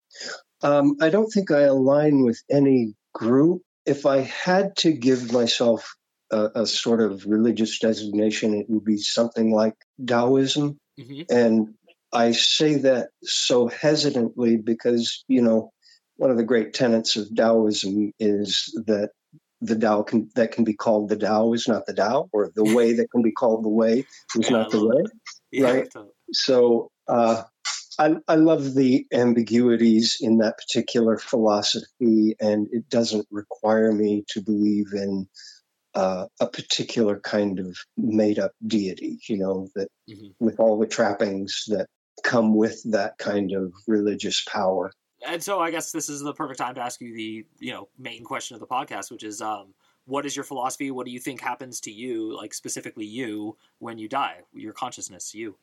Um, 0.63 0.97
I 1.03 1.11
don't 1.11 1.29
think 1.29 1.51
I 1.51 1.63
align 1.63 2.23
with 2.25 2.43
any 2.51 2.95
group. 3.13 3.63
If 3.87 4.07
I 4.07 4.21
had 4.21 4.77
to 4.77 4.93
give 4.93 5.33
myself 5.33 5.95
a, 6.31 6.63
a 6.63 6.67
sort 6.67 7.01
of 7.01 7.27
religious 7.27 7.79
designation, 7.79 8.55
it 8.55 8.67
would 8.69 8.85
be 8.85 8.99
something 8.99 9.53
like 9.53 9.75
Taoism. 10.05 10.79
Mm-hmm. 10.99 11.23
And 11.31 11.75
I 12.13 12.33
say 12.33 12.77
that 12.79 13.11
so 13.23 13.69
hesitantly 13.69 14.57
because, 14.57 15.25
you 15.29 15.43
know, 15.43 15.71
one 16.17 16.31
of 16.31 16.37
the 16.37 16.45
great 16.45 16.75
tenets 16.75 17.17
of 17.17 17.35
Taoism 17.35 18.13
is 18.19 18.73
that 18.87 19.11
the 19.61 19.77
Tao 19.77 20.03
can, 20.03 20.31
that 20.35 20.53
can 20.53 20.65
be 20.65 20.75
called 20.75 21.09
the 21.09 21.17
Tao 21.17 21.53
is 21.53 21.67
not 21.67 21.87
the 21.87 21.95
Tao, 21.95 22.29
or 22.33 22.51
the 22.55 22.65
way 22.75 22.93
that 22.95 23.11
can 23.11 23.23
be 23.23 23.33
called 23.33 23.65
the 23.65 23.71
way 23.71 24.05
is 24.37 24.51
yeah, 24.51 24.51
not 24.51 24.71
the 24.71 24.87
way. 24.87 25.05
Yeah, 25.51 25.71
right. 25.71 25.93
So 26.33 26.91
uh, 27.09 27.43
I, 27.99 28.17
I 28.29 28.37
love 28.37 28.75
the 28.75 29.07
ambiguities 29.13 30.19
in 30.21 30.39
that 30.39 30.59
particular 30.59 31.19
philosophy, 31.19 32.37
and 32.41 32.69
it 32.73 32.89
doesn't 32.89 33.27
require 33.31 33.93
me 33.93 34.25
to 34.29 34.43
believe 34.43 34.93
in 34.93 35.29
uh, 35.95 36.27
a 36.41 36.47
particular 36.49 37.21
kind 37.21 37.61
of 37.61 37.77
made 37.97 38.39
up 38.39 38.53
deity, 38.67 39.19
you 39.29 39.39
know, 39.39 39.69
that 39.75 39.89
mm-hmm. 40.11 40.45
with 40.45 40.59
all 40.59 40.79
the 40.79 40.87
trappings 40.87 41.65
that 41.69 41.87
come 42.25 42.55
with 42.55 42.81
that 42.91 43.17
kind 43.19 43.53
of 43.53 43.73
religious 43.87 44.45
power. 44.45 44.93
And 45.27 45.43
so 45.43 45.61
I 45.61 45.71
guess 45.71 45.93
this 45.93 46.09
is 46.09 46.21
the 46.21 46.35
perfect 46.35 46.59
time 46.59 46.75
to 46.75 46.83
ask 46.83 47.01
you 47.01 47.15
the, 47.15 47.47
you 47.59 47.73
know, 47.73 47.89
main 47.99 48.25
question 48.25 48.55
of 48.55 48.61
the 48.61 48.67
podcast, 48.67 49.11
which 49.11 49.23
is 49.23 49.41
um, 49.41 49.73
what 50.07 50.27
is 50.27 50.37
your 50.37 50.45
philosophy? 50.45 50.91
What 50.91 51.07
do 51.07 51.13
you 51.13 51.19
think 51.19 51.41
happens 51.41 51.81
to 51.81 51.91
you, 51.91 52.37
like 52.37 52.53
specifically 52.53 53.07
you, 53.07 53.57
when 53.79 53.99
you 53.99 54.09
die? 54.09 54.41
Your 54.53 54.73
consciousness, 54.73 55.35
you. 55.35 55.57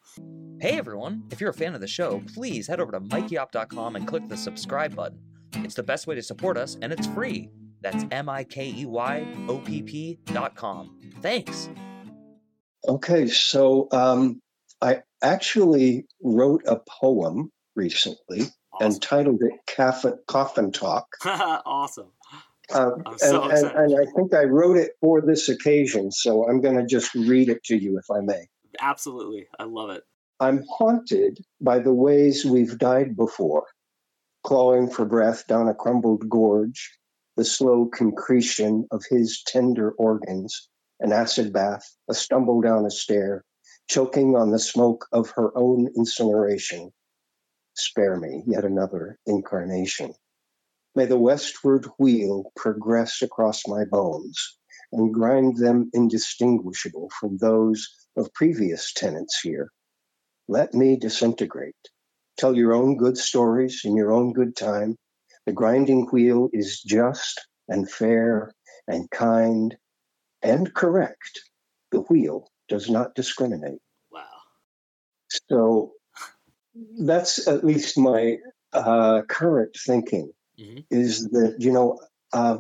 Hey 0.60 0.78
everyone! 0.78 1.24
If 1.32 1.40
you're 1.40 1.52
a 1.52 1.54
fan 1.54 1.76
of 1.76 1.82
the 1.82 1.88
show, 1.88 2.24
please 2.34 2.68
head 2.68 2.80
over 2.80 2.92
to 2.92 3.00
MikeyOpp.com 3.00 3.96
and 3.96 4.08
click 4.08 4.28
the 4.28 4.38
subscribe 4.38 4.96
button. 4.96 5.20
It's 5.58 5.76
the 5.76 5.84
best 5.84 6.08
way 6.08 6.16
to 6.16 6.24
support 6.24 6.58
us, 6.58 6.78
and 6.82 6.92
it's 6.92 7.08
free. 7.08 7.50
That's 7.82 8.06
M 8.12 8.30
I 8.30 8.44
K 8.44 8.74
E 8.76 8.86
Y 8.86 9.28
O 9.48 9.60
P 9.60 9.82
P 9.84 10.20
dot 10.26 10.56
com. 10.56 11.00
Thanks. 11.22 11.70
Okay, 12.88 13.28
so 13.28 13.88
um, 13.92 14.42
I 14.82 15.02
actually 15.22 16.08
wrote 16.24 16.64
a 16.66 16.80
poem 16.90 17.52
recently 17.76 18.42
awesome. 18.74 18.86
and 18.86 19.02
titled 19.02 19.42
it 19.44 19.54
Coffin, 19.68 20.18
Coffin 20.28 20.72
Talk. 20.72 21.06
awesome. 21.26 22.12
Uh, 22.72 22.92
so 23.18 23.44
and, 23.44 23.54
and, 23.54 23.66
and, 23.76 24.00
I 24.00 24.12
think 24.16 24.34
I 24.34 24.44
wrote 24.44 24.78
it 24.78 24.92
for 25.02 25.22
this 25.22 25.50
occasion, 25.50 26.12
so 26.12 26.48
I'm 26.48 26.62
going 26.62 26.78
to 26.78 26.86
just 26.86 27.14
read 27.14 27.50
it 27.50 27.64
to 27.66 27.76
you 27.76 27.98
if 27.98 28.06
I 28.10 28.22
may. 28.22 28.48
Absolutely. 28.80 29.48
I 29.60 29.64
love 29.64 29.90
it. 29.90 30.04
I'm 30.40 30.64
haunted 30.68 31.40
by 31.60 31.80
the 31.80 31.94
ways 31.94 32.46
we've 32.46 32.78
died 32.78 33.16
before, 33.16 33.66
clawing 34.44 34.90
for 34.90 35.06
breath 35.06 35.46
down 35.48 35.68
a 35.68 35.76
crumbled 35.76 36.28
gorge, 36.28 36.98
the 37.38 37.46
slow 37.46 37.86
concretion 37.86 38.88
of 38.92 39.04
his 39.10 39.44
tender 39.46 39.92
organs, 39.92 40.70
an 41.00 41.12
acid 41.12 41.54
bath, 41.54 41.96
a 42.10 42.14
stumble 42.14 42.62
down 42.62 42.86
a 42.86 42.92
stair, 42.92 43.44
choking 43.88 44.36
on 44.36 44.52
the 44.52 44.60
smoke 44.60 45.08
of 45.12 45.32
her 45.32 45.56
own 45.58 45.90
incineration. 45.96 46.92
Spare 47.76 48.18
me 48.18 48.44
yet 48.48 48.66
another 48.66 49.18
incarnation. 49.26 50.14
May 50.94 51.06
the 51.06 51.18
westward 51.18 51.86
wheel 51.98 52.52
progress 52.56 53.22
across 53.22 53.66
my 53.66 53.86
bones 53.86 54.58
and 54.92 55.14
grind 55.14 55.56
them 55.56 55.90
indistinguishable 55.94 57.10
from 57.18 57.38
those 57.38 57.88
of 58.18 58.34
previous 58.34 58.92
tenants 58.92 59.40
here. 59.42 59.72
Let 60.50 60.74
me 60.74 60.98
disintegrate. 60.98 61.76
Tell 62.38 62.56
your 62.56 62.74
own 62.74 62.98
good 62.98 63.18
stories 63.18 63.84
in 63.86 63.96
your 63.96 64.12
own 64.12 64.34
good 64.34 64.54
time. 64.56 64.98
The 65.46 65.54
grinding 65.54 66.08
wheel 66.12 66.50
is 66.52 66.82
just 66.82 67.40
and 67.70 67.90
fair 67.90 68.54
and 68.86 69.10
kind 69.10 69.78
and 70.42 70.74
correct. 70.74 71.40
The 71.92 72.02
wheel 72.02 72.50
does 72.68 72.90
not 72.90 73.16
discriminate. 73.16 73.80
Wow. 74.12 74.26
So 75.48 75.94
that's 77.00 77.48
at 77.48 77.64
least 77.64 77.98
my 77.98 78.38
uh, 78.74 79.22
current 79.28 79.78
thinking 79.86 80.34
mm-hmm. 80.62 80.80
is 80.90 81.30
that, 81.30 81.56
you 81.60 81.72
know, 81.72 82.00
uh, 82.34 82.58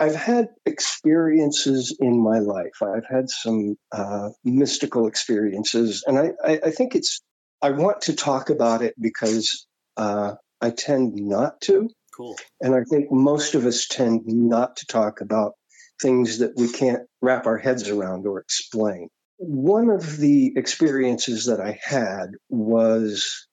I've 0.00 0.14
had 0.14 0.48
experiences 0.64 1.96
in 1.98 2.22
my 2.22 2.38
life. 2.38 2.82
I've 2.82 3.06
had 3.10 3.28
some 3.28 3.76
uh, 3.90 4.30
mystical 4.44 5.08
experiences, 5.08 6.04
and 6.06 6.18
I, 6.18 6.30
I, 6.44 6.60
I, 6.66 6.70
think 6.70 6.94
it's. 6.94 7.20
I 7.60 7.70
want 7.70 8.02
to 8.02 8.14
talk 8.14 8.50
about 8.50 8.82
it 8.82 8.94
because 9.00 9.66
uh, 9.96 10.34
I 10.60 10.70
tend 10.70 11.14
not 11.16 11.60
to. 11.62 11.90
Cool. 12.16 12.36
And 12.60 12.74
I 12.74 12.84
think 12.88 13.10
most 13.10 13.56
of 13.56 13.66
us 13.66 13.88
tend 13.88 14.22
not 14.26 14.76
to 14.76 14.86
talk 14.86 15.20
about 15.20 15.54
things 16.00 16.38
that 16.38 16.52
we 16.56 16.70
can't 16.70 17.02
wrap 17.20 17.46
our 17.46 17.58
heads 17.58 17.88
around 17.88 18.26
or 18.26 18.38
explain. 18.38 19.08
One 19.38 19.90
of 19.90 20.16
the 20.16 20.52
experiences 20.56 21.46
that 21.46 21.60
I 21.60 21.78
had 21.82 22.30
was 22.48 23.46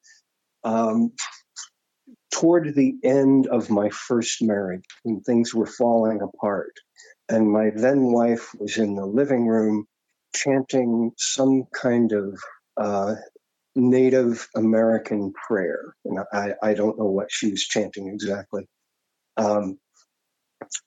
um, 0.63 1.11
toward 2.31 2.75
the 2.75 2.95
end 3.03 3.47
of 3.47 3.69
my 3.69 3.89
first 3.89 4.41
marriage 4.41 4.83
when 5.03 5.21
things 5.21 5.53
were 5.53 5.65
falling 5.65 6.21
apart. 6.21 6.73
And 7.29 7.51
my 7.51 7.71
then 7.75 8.11
wife 8.11 8.49
was 8.59 8.77
in 8.77 8.95
the 8.95 9.05
living 9.05 9.47
room 9.47 9.85
chanting 10.35 11.11
some 11.17 11.63
kind 11.73 12.11
of 12.11 12.39
uh, 12.77 13.15
Native 13.75 14.47
American 14.55 15.33
prayer. 15.33 15.95
And 16.05 16.19
I, 16.33 16.53
I 16.61 16.73
don't 16.73 16.99
know 16.99 17.05
what 17.05 17.31
she 17.31 17.51
was 17.51 17.63
chanting 17.63 18.09
exactly. 18.09 18.67
Um, 19.37 19.79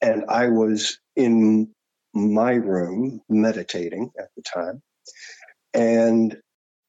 and 0.01 0.25
I 0.29 0.49
was 0.49 0.99
in 1.17 1.75
my 2.15 2.53
room 2.53 3.21
meditating 3.29 4.11
at 4.19 4.29
the 4.37 4.43
time. 4.43 4.83
And 5.75 6.37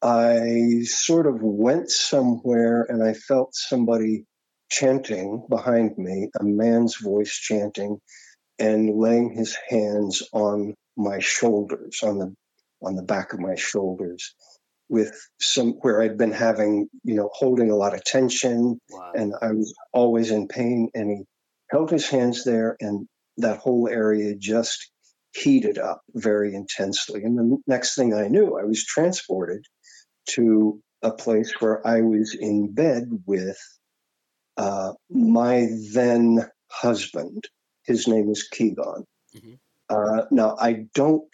I 0.01 0.81
sort 0.85 1.27
of 1.27 1.41
went 1.41 1.91
somewhere 1.91 2.85
and 2.87 3.03
I 3.03 3.13
felt 3.13 3.53
somebody 3.53 4.25
chanting 4.69 5.45
behind 5.49 5.97
me, 5.97 6.29
a 6.39 6.43
man's 6.43 6.97
voice 6.97 7.31
chanting 7.31 7.99
and 8.57 8.97
laying 8.99 9.31
his 9.31 9.57
hands 9.69 10.23
on 10.33 10.75
my 10.97 11.19
shoulders, 11.19 12.01
on 12.03 12.19
the 12.19 12.33
on 12.81 12.95
the 12.95 13.03
back 13.03 13.33
of 13.33 13.39
my 13.39 13.55
shoulders, 13.55 14.33
with 14.89 15.13
some 15.39 15.73
where 15.81 16.01
I'd 16.01 16.17
been 16.17 16.31
having, 16.31 16.89
you 17.03 17.15
know, 17.15 17.29
holding 17.31 17.71
a 17.71 17.75
lot 17.75 17.93
of 17.93 18.03
tension 18.03 18.79
wow. 18.89 19.11
and 19.13 19.33
I 19.41 19.51
was 19.51 19.73
always 19.93 20.31
in 20.31 20.47
pain. 20.47 20.89
And 20.93 21.09
he 21.09 21.23
held 21.69 21.91
his 21.91 22.09
hands 22.09 22.43
there 22.43 22.75
and 22.79 23.07
that 23.37 23.59
whole 23.59 23.87
area 23.87 24.35
just 24.35 24.91
heated 25.33 25.77
up 25.77 26.01
very 26.13 26.55
intensely. 26.55 27.23
And 27.23 27.37
the 27.37 27.57
next 27.67 27.95
thing 27.95 28.13
I 28.13 28.27
knew, 28.27 28.57
I 28.57 28.63
was 28.63 28.83
transported 28.83 29.65
to 30.31 30.81
a 31.01 31.11
place 31.11 31.53
where 31.59 31.85
I 31.85 32.01
was 32.01 32.35
in 32.37 32.73
bed 32.73 33.09
with 33.25 33.57
uh, 34.59 34.93
my 35.09 35.67
then 35.93 36.45
husband, 36.69 37.45
his 37.85 38.07
name 38.07 38.29
is 38.29 38.43
Keegan. 38.43 39.05
Mm-hmm. 39.35 39.53
Uh, 39.89 40.25
now, 40.31 40.55
I 40.59 40.85
don't 40.93 41.33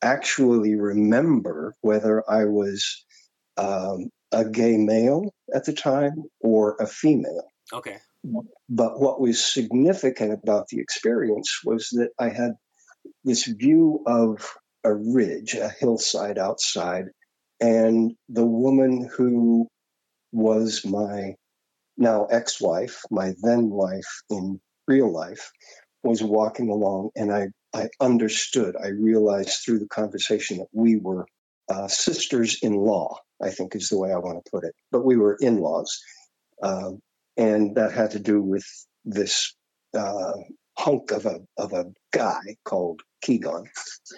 actually 0.00 0.76
remember 0.76 1.74
whether 1.80 2.22
I 2.30 2.44
was 2.44 3.04
um, 3.56 4.08
a 4.32 4.44
gay 4.44 4.76
male 4.76 5.34
at 5.52 5.64
the 5.64 5.72
time 5.72 6.24
or 6.40 6.76
a 6.78 6.86
female. 6.86 7.48
Okay. 7.72 7.98
But 8.68 9.00
what 9.00 9.20
was 9.20 9.44
significant 9.44 10.32
about 10.32 10.68
the 10.68 10.80
experience 10.80 11.60
was 11.64 11.88
that 11.92 12.10
I 12.18 12.28
had 12.28 12.52
this 13.24 13.44
view 13.46 14.02
of 14.06 14.48
a 14.84 14.94
ridge, 14.94 15.54
a 15.54 15.68
hillside 15.68 16.38
outside, 16.38 17.06
and 17.60 18.12
the 18.28 18.46
woman 18.46 19.08
who 19.16 19.68
was 20.32 20.84
my 20.84 21.34
now 21.96 22.26
ex 22.26 22.60
wife, 22.60 23.02
my 23.10 23.34
then 23.42 23.70
wife 23.70 24.22
in 24.30 24.60
real 24.86 25.12
life, 25.12 25.50
was 26.02 26.22
walking 26.22 26.68
along, 26.68 27.10
and 27.16 27.32
I, 27.32 27.48
I 27.74 27.88
understood, 28.00 28.76
I 28.76 28.88
realized 28.88 29.64
through 29.64 29.78
the 29.78 29.88
conversation 29.88 30.58
that 30.58 30.68
we 30.72 30.96
were 30.96 31.26
uh, 31.68 31.88
sisters 31.88 32.58
in 32.62 32.74
law, 32.74 33.18
I 33.42 33.50
think 33.50 33.74
is 33.74 33.88
the 33.88 33.98
way 33.98 34.12
I 34.12 34.18
want 34.18 34.44
to 34.44 34.50
put 34.50 34.64
it. 34.64 34.74
But 34.92 35.04
we 35.04 35.16
were 35.16 35.36
in 35.40 35.58
laws. 35.58 36.00
Um, 36.62 37.00
and 37.36 37.76
that 37.76 37.92
had 37.92 38.12
to 38.12 38.20
do 38.20 38.40
with 38.40 38.66
this 39.04 39.54
uh, 39.96 40.32
hunk 40.76 41.10
of 41.10 41.26
a, 41.26 41.40
of 41.56 41.72
a 41.72 41.86
guy 42.12 42.56
called 42.64 43.00
Keegan. 43.22 43.64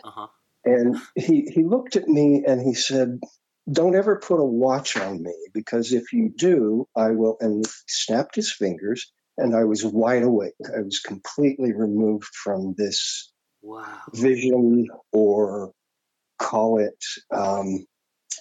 Uh-huh. 0.05 0.27
And 0.65 0.97
he, 1.15 1.43
he 1.43 1.63
looked 1.63 1.97
at 1.97 2.09
me 2.09 2.45
and 2.47 2.61
he 2.61 2.75
said, 2.75 3.21
don't 3.71 3.97
ever 3.97 4.17
put 4.17 4.41
a 4.41 4.45
watch 4.45 4.97
on 4.97 5.23
me 5.23 5.35
because 5.53 5.93
if 5.93 6.13
you 6.13 6.33
do, 6.35 6.87
I 6.97 7.11
will. 7.11 7.37
And 7.41 7.65
snapped 7.87 8.37
his 8.37 8.53
fingers, 8.53 9.11
and 9.37 9.55
I 9.55 9.65
was 9.65 9.85
wide 9.85 10.23
awake. 10.23 10.55
I 10.75 10.83
was 10.83 11.01
completely 11.01 11.73
removed 11.73 12.29
from 12.45 12.75
this 12.77 13.33
wow. 13.63 14.01
vision 14.15 14.87
or 15.13 15.73
call 16.39 16.79
it 16.79 17.05
um, 17.31 17.87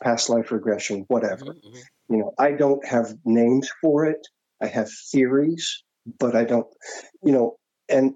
past 0.04 0.30
life 0.30 0.52
regression, 0.52 1.06
whatever. 1.08 1.46
Mm-hmm, 1.46 1.68
mm-hmm. 1.68 2.14
You 2.14 2.18
know, 2.20 2.34
I 2.38 2.52
don't 2.52 2.86
have 2.86 3.14
names 3.26 3.70
for 3.82 4.06
it. 4.06 4.20
I 4.62 4.68
have 4.68 4.90
theories, 5.12 5.84
but 6.20 6.36
I 6.36 6.44
don't, 6.46 6.68
you 7.24 7.32
know, 7.32 7.56
and 7.90 8.14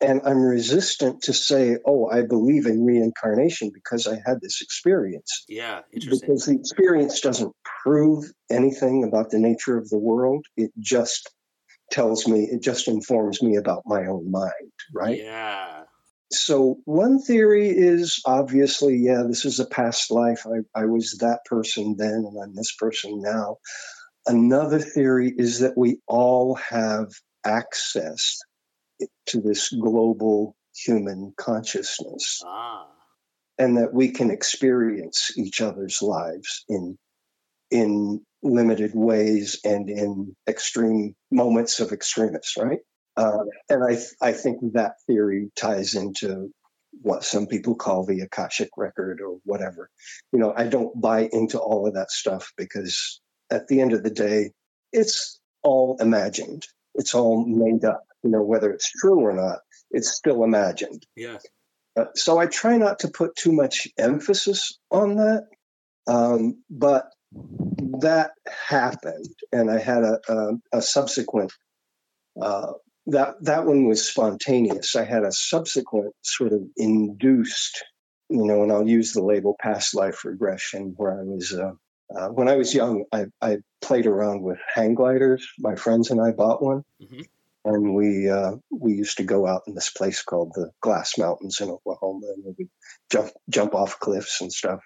and 0.00 0.22
I'm 0.24 0.42
resistant 0.42 1.22
to 1.22 1.32
say, 1.32 1.76
"Oh, 1.84 2.06
I 2.06 2.22
believe 2.22 2.66
in 2.66 2.84
reincarnation" 2.84 3.70
because 3.72 4.06
I 4.06 4.20
had 4.24 4.40
this 4.40 4.60
experience. 4.62 5.44
Yeah, 5.48 5.80
interesting. 5.92 6.28
Because 6.28 6.46
the 6.46 6.54
experience 6.54 7.20
doesn't 7.20 7.54
prove 7.82 8.24
anything 8.50 9.04
about 9.04 9.30
the 9.30 9.38
nature 9.38 9.76
of 9.76 9.88
the 9.88 9.98
world; 9.98 10.44
it 10.56 10.70
just 10.78 11.30
tells 11.90 12.26
me, 12.26 12.48
it 12.50 12.62
just 12.62 12.88
informs 12.88 13.42
me 13.42 13.56
about 13.56 13.82
my 13.86 14.06
own 14.06 14.30
mind, 14.30 14.72
right? 14.94 15.18
Yeah. 15.18 15.82
So 16.32 16.78
one 16.84 17.20
theory 17.20 17.68
is 17.70 18.22
obviously, 18.24 18.96
yeah, 18.98 19.24
this 19.26 19.44
is 19.44 19.58
a 19.58 19.66
past 19.66 20.12
life. 20.12 20.46
I, 20.46 20.80
I 20.80 20.84
was 20.84 21.18
that 21.20 21.40
person 21.44 21.96
then, 21.98 22.24
and 22.28 22.40
I'm 22.40 22.54
this 22.54 22.72
person 22.76 23.20
now. 23.20 23.56
Another 24.26 24.78
theory 24.78 25.32
is 25.36 25.60
that 25.60 25.76
we 25.76 25.98
all 26.06 26.54
have 26.54 27.08
access 27.44 28.38
to 29.26 29.40
this 29.40 29.70
global 29.70 30.54
human 30.74 31.32
consciousness 31.36 32.42
Ah. 32.44 32.86
and 33.58 33.76
that 33.78 33.92
we 33.92 34.10
can 34.12 34.30
experience 34.30 35.36
each 35.36 35.60
other's 35.60 36.00
lives 36.02 36.64
in 36.68 36.96
in 37.70 38.20
limited 38.42 38.92
ways 38.94 39.60
and 39.64 39.88
in 39.90 40.34
extreme 40.48 41.14
moments 41.30 41.78
of 41.80 41.92
extremis, 41.92 42.54
right? 42.58 42.80
Uh, 43.16 43.44
and 43.68 43.84
I 43.84 43.98
I 44.20 44.32
think 44.32 44.58
that 44.72 44.94
theory 45.06 45.50
ties 45.56 45.94
into 45.94 46.50
what 47.02 47.22
some 47.24 47.46
people 47.46 47.76
call 47.76 48.04
the 48.04 48.20
akashic 48.20 48.70
record 48.76 49.20
or 49.20 49.38
whatever. 49.44 49.90
You 50.32 50.40
know, 50.40 50.52
I 50.56 50.66
don't 50.66 51.00
buy 51.00 51.28
into 51.30 51.58
all 51.58 51.86
of 51.86 51.94
that 51.94 52.10
stuff 52.10 52.52
because 52.56 53.20
at 53.50 53.68
the 53.68 53.80
end 53.80 53.92
of 53.92 54.02
the 54.02 54.10
day, 54.10 54.52
it's 54.92 55.40
all 55.62 55.96
imagined. 56.00 56.66
It's 57.00 57.14
all 57.14 57.44
made 57.46 57.84
up. 57.84 58.04
You 58.22 58.30
know, 58.30 58.42
whether 58.42 58.70
it's 58.70 58.92
true 58.92 59.20
or 59.20 59.32
not, 59.32 59.60
it's 59.90 60.14
still 60.14 60.44
imagined. 60.44 61.04
Yeah. 61.16 61.38
Uh, 61.96 62.04
so 62.14 62.38
I 62.38 62.46
try 62.46 62.76
not 62.76 63.00
to 63.00 63.08
put 63.08 63.34
too 63.34 63.52
much 63.52 63.88
emphasis 63.98 64.78
on 64.90 65.16
that. 65.16 65.46
Um, 66.06 66.62
but 66.68 67.10
that 68.00 68.32
happened, 68.68 69.34
and 69.52 69.70
I 69.70 69.78
had 69.78 70.02
a, 70.02 70.18
a, 70.28 70.78
a 70.78 70.82
subsequent. 70.82 71.52
Uh, 72.40 72.72
that 73.06 73.34
that 73.42 73.64
one 73.66 73.86
was 73.86 74.06
spontaneous. 74.06 74.96
I 74.96 75.04
had 75.04 75.24
a 75.24 75.32
subsequent 75.32 76.14
sort 76.22 76.52
of 76.52 76.62
induced, 76.76 77.84
you 78.28 78.44
know, 78.44 78.62
and 78.62 78.72
I'll 78.72 78.88
use 78.88 79.12
the 79.12 79.22
label 79.22 79.56
past 79.60 79.94
life 79.94 80.24
regression, 80.24 80.94
where 80.96 81.18
I 81.18 81.22
was 81.22 81.52
uh, 81.52 81.72
uh, 82.16 82.28
when 82.28 82.48
I 82.48 82.56
was 82.56 82.74
young. 82.74 83.04
I, 83.12 83.26
I 83.40 83.58
played 83.80 84.06
around 84.06 84.42
with 84.42 84.58
hang 84.74 84.94
gliders. 84.94 85.46
My 85.58 85.74
friends 85.76 86.10
and 86.10 86.20
I 86.20 86.32
bought 86.32 86.62
one, 86.62 86.82
Mhm. 87.02 87.24
and 87.64 87.94
we 87.94 88.28
uh, 88.28 88.56
we 88.70 88.92
used 88.94 89.18
to 89.18 89.24
go 89.24 89.46
out 89.46 89.62
in 89.66 89.74
this 89.74 89.90
place 89.90 90.22
called 90.22 90.52
the 90.54 90.70
Glass 90.80 91.18
Mountains 91.18 91.60
in 91.60 91.70
Oklahoma, 91.70 92.26
and 92.34 92.44
we 92.44 92.54
would 92.58 92.70
jump 93.10 93.30
jump 93.48 93.74
off 93.74 93.98
cliffs 94.00 94.40
and 94.40 94.52
stuff. 94.52 94.80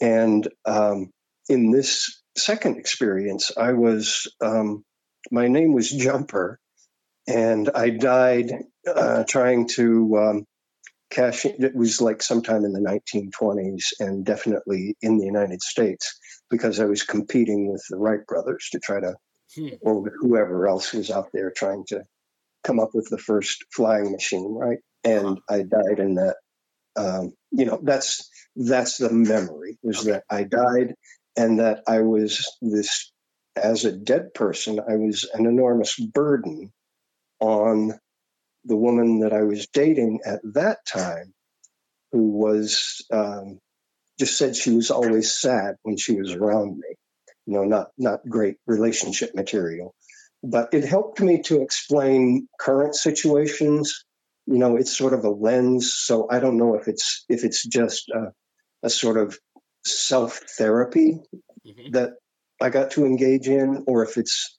And 0.00 0.46
um, 0.66 1.10
in 1.48 1.70
this 1.70 2.22
second 2.36 2.76
experience, 2.78 3.50
I 3.56 3.72
was 3.72 4.30
um, 4.40 4.84
my 5.30 5.48
name 5.48 5.72
was 5.72 5.90
Jumper, 5.90 6.58
and 7.26 7.68
I 7.74 7.90
died 7.90 8.52
uh, 8.86 9.24
trying 9.24 9.68
to 9.68 10.16
um, 10.18 10.44
cash. 11.10 11.44
in- 11.46 11.64
It 11.64 11.74
was 11.74 12.00
like 12.00 12.22
sometime 12.22 12.64
in 12.64 12.72
the 12.72 12.80
1920s, 12.80 13.92
and 14.00 14.24
definitely 14.24 14.96
in 15.00 15.18
the 15.18 15.24
United 15.26 15.62
States, 15.62 16.18
because 16.50 16.80
I 16.80 16.84
was 16.86 17.02
competing 17.02 17.70
with 17.70 17.84
the 17.90 17.96
Wright 17.96 18.24
brothers 18.26 18.68
to 18.72 18.78
try 18.80 19.00
to, 19.00 19.14
Hmm. 19.54 19.68
or 19.80 20.10
whoever 20.20 20.66
else 20.68 20.92
was 20.92 21.10
out 21.10 21.28
there 21.32 21.50
trying 21.50 21.84
to 21.88 22.02
come 22.64 22.80
up 22.80 22.90
with 22.94 23.08
the 23.10 23.18
first 23.18 23.64
flying 23.72 24.12
machine, 24.12 24.54
right? 24.54 24.78
And 25.04 25.38
I 25.48 25.62
died 25.62 25.98
in 25.98 26.14
that. 26.16 26.36
Um, 26.96 27.32
you 27.52 27.66
know, 27.66 27.78
that's 27.82 28.28
that's 28.56 28.98
the 28.98 29.12
memory 29.12 29.78
was 29.82 30.00
Okay. 30.00 30.12
that 30.12 30.24
I 30.30 30.44
died 30.44 30.94
and 31.36 31.60
that 31.60 31.82
I 31.86 32.00
was 32.00 32.46
this 32.62 33.12
as 33.54 33.84
a 33.84 33.92
dead 33.92 34.34
person, 34.34 34.80
I 34.80 34.96
was 34.96 35.28
an 35.32 35.46
enormous 35.46 35.98
burden 35.98 36.72
on 37.40 37.92
the 38.64 38.76
woman 38.76 39.20
that 39.20 39.32
I 39.32 39.42
was 39.42 39.66
dating 39.68 40.20
at 40.26 40.40
that 40.54 40.78
time, 40.86 41.34
who 42.12 42.30
was 42.30 43.04
um, 43.12 43.58
just 44.18 44.36
said 44.38 44.56
she 44.56 44.70
was 44.74 44.90
always 44.90 45.34
sad 45.34 45.76
when 45.82 45.96
she 45.96 46.16
was 46.16 46.32
around 46.32 46.78
me. 46.78 46.94
You 47.46 47.54
know, 47.54 47.64
not 47.64 47.88
not 47.98 48.28
great 48.28 48.56
relationship 48.66 49.34
material, 49.34 49.94
but 50.42 50.74
it 50.74 50.84
helped 50.84 51.20
me 51.20 51.42
to 51.42 51.62
explain 51.62 52.48
current 52.58 52.94
situations. 52.94 54.04
You 54.46 54.58
know, 54.58 54.76
it's 54.76 54.96
sort 54.96 55.12
of 55.12 55.24
a 55.24 55.30
lens, 55.30 55.94
so 55.94 56.28
I 56.30 56.40
don't 56.40 56.56
know 56.58 56.74
if 56.74 56.88
it's 56.88 57.24
if 57.28 57.44
it's 57.44 57.64
just 57.66 58.08
a, 58.10 58.32
a 58.82 58.90
sort 58.90 59.16
of 59.16 59.38
self 59.84 60.40
therapy 60.58 61.20
Mhm. 61.64 61.92
that 61.92 62.10
I 62.60 62.70
got 62.70 62.92
to 62.92 63.04
engage 63.04 63.48
in, 63.48 63.84
or 63.86 64.02
if 64.04 64.16
it's 64.16 64.56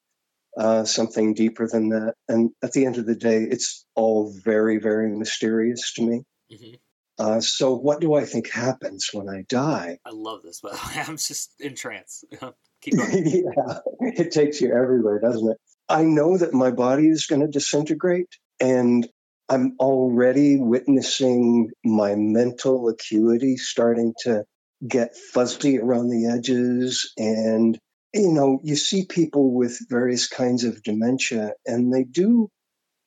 uh, 0.57 0.85
something 0.85 1.33
deeper 1.33 1.67
than 1.67 1.89
that. 1.89 2.13
And 2.27 2.51
at 2.63 2.71
the 2.71 2.85
end 2.85 2.97
of 2.97 3.05
the 3.05 3.15
day, 3.15 3.43
it's 3.43 3.85
all 3.95 4.33
very, 4.43 4.79
very 4.79 5.15
mysterious 5.15 5.93
to 5.93 6.01
me. 6.03 6.23
Mhm. 6.51 6.79
Uh, 7.19 7.41
so, 7.41 7.75
what 7.75 7.99
do 7.99 8.13
I 8.13 8.25
think 8.25 8.51
happens 8.51 9.09
when 9.11 9.27
I 9.27 9.43
die? 9.49 9.97
I 10.05 10.11
love 10.11 10.43
this, 10.43 10.59
but 10.61 10.73
I'm 11.07 11.17
just 11.17 11.53
in 11.59 11.75
trance. 11.75 12.23
Keep 12.81 12.97
going. 12.97 13.25
yeah, 13.25 13.79
it 14.01 14.31
takes 14.31 14.61
you 14.61 14.71
everywhere, 14.71 15.19
doesn't 15.19 15.49
it? 15.49 15.57
I 15.89 16.03
know 16.03 16.37
that 16.37 16.53
my 16.53 16.71
body 16.71 17.07
is 17.07 17.25
going 17.25 17.41
to 17.41 17.47
disintegrate, 17.47 18.29
and 18.59 19.07
I'm 19.49 19.75
already 19.79 20.57
witnessing 20.57 21.71
my 21.83 22.15
mental 22.15 22.89
acuity 22.89 23.57
starting 23.57 24.13
to 24.23 24.43
get 24.85 25.15
fuzzy 25.15 25.79
around 25.79 26.09
the 26.09 26.27
edges. 26.27 27.13
And, 27.17 27.79
you 28.13 28.31
know, 28.31 28.59
you 28.63 28.75
see 28.75 29.05
people 29.05 29.53
with 29.53 29.79
various 29.89 30.27
kinds 30.27 30.65
of 30.65 30.83
dementia, 30.83 31.53
and 31.65 31.91
they 31.91 32.03
do 32.03 32.49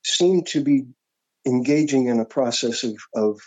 seem 0.03 0.43
to 0.45 0.61
be 0.63 0.87
engaging 1.45 2.07
in 2.07 2.19
a 2.19 2.25
process 2.25 2.83
of, 2.83 2.97
of 3.15 3.39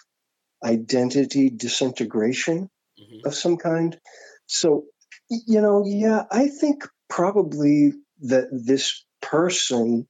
identity 0.64 1.50
disintegration 1.50 2.70
Mhm. 2.98 3.26
of 3.26 3.34
some 3.34 3.56
kind. 3.56 3.98
So, 4.46 4.86
you 5.28 5.60
know, 5.60 5.84
yeah, 5.86 6.24
I 6.30 6.48
think 6.48 6.84
probably 7.08 7.92
that 8.22 8.48
this 8.52 9.04
person 9.20 10.06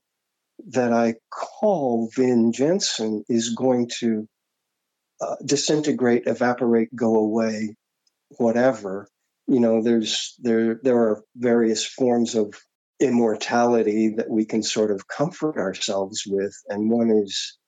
that 0.69 0.93
I 0.93 1.15
call 1.31 2.11
Vin 2.15 2.53
Jensen 2.53 3.25
is 3.29 3.55
going 3.55 3.91
to 4.01 4.29
uh, 5.21 5.37
disintegrate, 5.45 6.25
evaporate, 6.27 6.95
go 6.95 7.17
away, 7.17 7.77
whatever. 8.39 9.09
You 9.47 9.61
know, 9.61 9.83
there's 9.83 10.35
there 10.41 10.81
there 10.83 10.99
are 10.99 11.23
various 11.37 11.85
forms 11.87 12.35
of 12.35 12.55
immortality 13.01 14.15
that 14.17 14.29
we 14.31 14.45
can 14.45 14.63
sort 14.63 14.91
of 14.91 15.07
comfort 15.07 15.57
ourselves 15.57 16.25
with, 16.27 16.55
and 16.69 16.91
one 16.91 17.11
is 17.11 17.59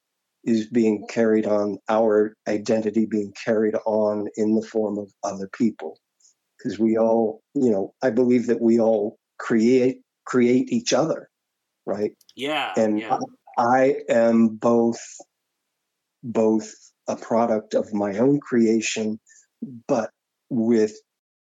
is 0.46 0.68
being 0.68 1.06
carried 1.08 1.46
on 1.46 1.78
our 1.88 2.34
identity 2.48 3.04
being 3.06 3.32
carried 3.44 3.74
on 3.84 4.28
in 4.36 4.54
the 4.54 4.66
form 4.66 4.98
of 4.98 5.12
other 5.22 5.48
people 5.52 5.98
because 6.56 6.78
we 6.78 6.96
all 6.96 7.40
you 7.54 7.70
know 7.70 7.92
i 8.02 8.10
believe 8.10 8.46
that 8.46 8.60
we 8.62 8.80
all 8.80 9.18
create 9.38 10.00
create 10.24 10.72
each 10.72 10.92
other 10.92 11.28
right 11.84 12.12
Yeah. 12.36 12.72
and 12.76 12.98
yeah. 12.98 13.18
i 13.58 13.96
am 14.08 14.48
both 14.48 15.00
both 16.22 16.72
a 17.08 17.16
product 17.16 17.74
of 17.74 17.92
my 17.92 18.18
own 18.18 18.40
creation 18.40 19.20
but 19.88 20.10
with 20.48 20.94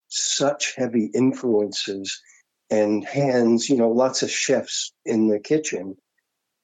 such 0.09 0.75
heavy 0.75 1.09
influences 1.13 2.21
and 2.69 3.05
hands 3.05 3.69
you 3.69 3.77
know 3.77 3.89
lots 3.89 4.23
of 4.23 4.31
chefs 4.31 4.93
in 5.05 5.27
the 5.27 5.39
kitchen 5.39 5.95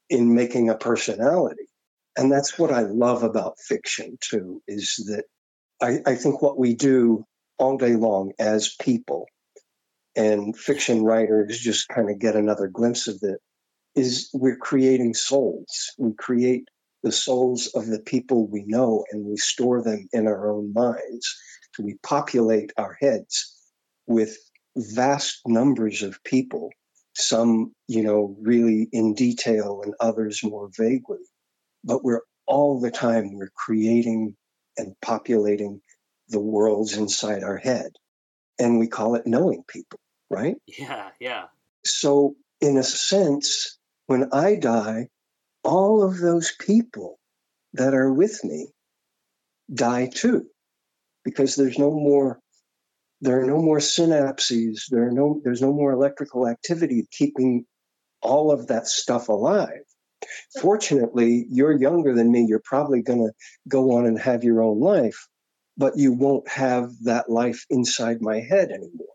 in 0.09 0.33
making 0.35 0.69
a 0.69 0.75
personality 0.77 1.65
and 2.17 2.31
that's 2.31 2.57
what 2.57 2.71
i 2.71 2.81
love 2.81 3.23
about 3.23 3.59
fiction 3.59 4.17
too 4.21 4.61
is 4.67 4.95
that 5.07 5.25
i, 5.81 6.11
I 6.11 6.15
think 6.15 6.41
what 6.41 6.57
we 6.57 6.75
do 6.75 7.25
all 7.57 7.77
day 7.77 7.95
long 7.95 8.33
as 8.39 8.75
people 8.81 9.27
and 10.15 10.57
fiction 10.57 11.03
writers 11.03 11.59
just 11.59 11.87
kind 11.87 12.09
of 12.09 12.19
get 12.19 12.35
another 12.35 12.67
glimpse 12.67 13.07
of 13.07 13.19
it 13.21 13.39
is 13.95 14.29
we're 14.33 14.57
creating 14.57 15.13
souls. 15.13 15.93
We 15.97 16.13
create 16.13 16.67
the 17.03 17.11
souls 17.11 17.67
of 17.67 17.87
the 17.87 17.99
people 17.99 18.47
we 18.47 18.63
know 18.65 19.05
and 19.11 19.25
we 19.25 19.37
store 19.37 19.83
them 19.83 20.07
in 20.13 20.27
our 20.27 20.51
own 20.51 20.73
minds. 20.73 21.35
We 21.79 21.95
populate 22.03 22.71
our 22.77 22.97
heads 23.01 23.55
with 24.07 24.37
vast 24.77 25.41
numbers 25.47 26.03
of 26.03 26.23
people 26.23 26.69
some 27.13 27.73
you 27.87 28.03
know 28.03 28.37
really 28.41 28.87
in 28.93 29.13
detail 29.13 29.81
and 29.83 29.93
others 29.99 30.41
more 30.43 30.69
vaguely 30.77 31.19
but 31.83 32.03
we're 32.03 32.21
all 32.47 32.79
the 32.79 32.91
time 32.91 33.33
we're 33.33 33.51
creating 33.55 34.35
and 34.77 34.95
populating 35.01 35.81
the 36.29 36.39
worlds 36.39 36.97
inside 36.97 37.43
our 37.43 37.57
head 37.57 37.91
and 38.59 38.79
we 38.79 38.87
call 38.87 39.15
it 39.15 39.27
knowing 39.27 39.63
people 39.67 39.99
right 40.29 40.55
Yeah. 40.67 41.09
Yeah. 41.19 41.45
so 41.85 42.35
in 42.61 42.77
a 42.77 42.83
sense 42.83 43.77
when 44.07 44.29
i 44.33 44.55
die 44.55 45.07
all 45.63 46.03
of 46.03 46.17
those 46.19 46.53
people 46.59 47.19
that 47.73 47.93
are 47.93 48.11
with 48.11 48.43
me 48.43 48.67
die 49.73 50.09
too 50.13 50.47
because 51.23 51.55
there's 51.55 51.79
no 51.79 51.91
more 51.91 52.39
there 53.21 53.41
are 53.41 53.45
no 53.45 53.61
more 53.61 53.79
synapses 53.79 54.83
there 54.89 55.07
are 55.07 55.11
no 55.11 55.41
there's 55.43 55.61
no 55.61 55.73
more 55.73 55.91
electrical 55.93 56.47
activity 56.47 57.05
keeping 57.11 57.65
all 58.21 58.51
of 58.51 58.67
that 58.67 58.87
stuff 58.87 59.29
alive 59.29 59.83
fortunately 60.61 61.45
you're 61.49 61.71
younger 61.71 62.13
than 62.13 62.31
me 62.31 62.45
you're 62.47 62.61
probably 62.63 63.01
going 63.01 63.19
to 63.19 63.31
go 63.67 63.97
on 63.97 64.05
and 64.05 64.19
have 64.19 64.43
your 64.43 64.61
own 64.61 64.79
life 64.79 65.27
but 65.77 65.97
you 65.97 66.13
won't 66.13 66.47
have 66.47 66.91
that 67.03 67.29
life 67.29 67.65
inside 67.69 68.21
my 68.21 68.39
head 68.39 68.69
anymore 68.69 69.07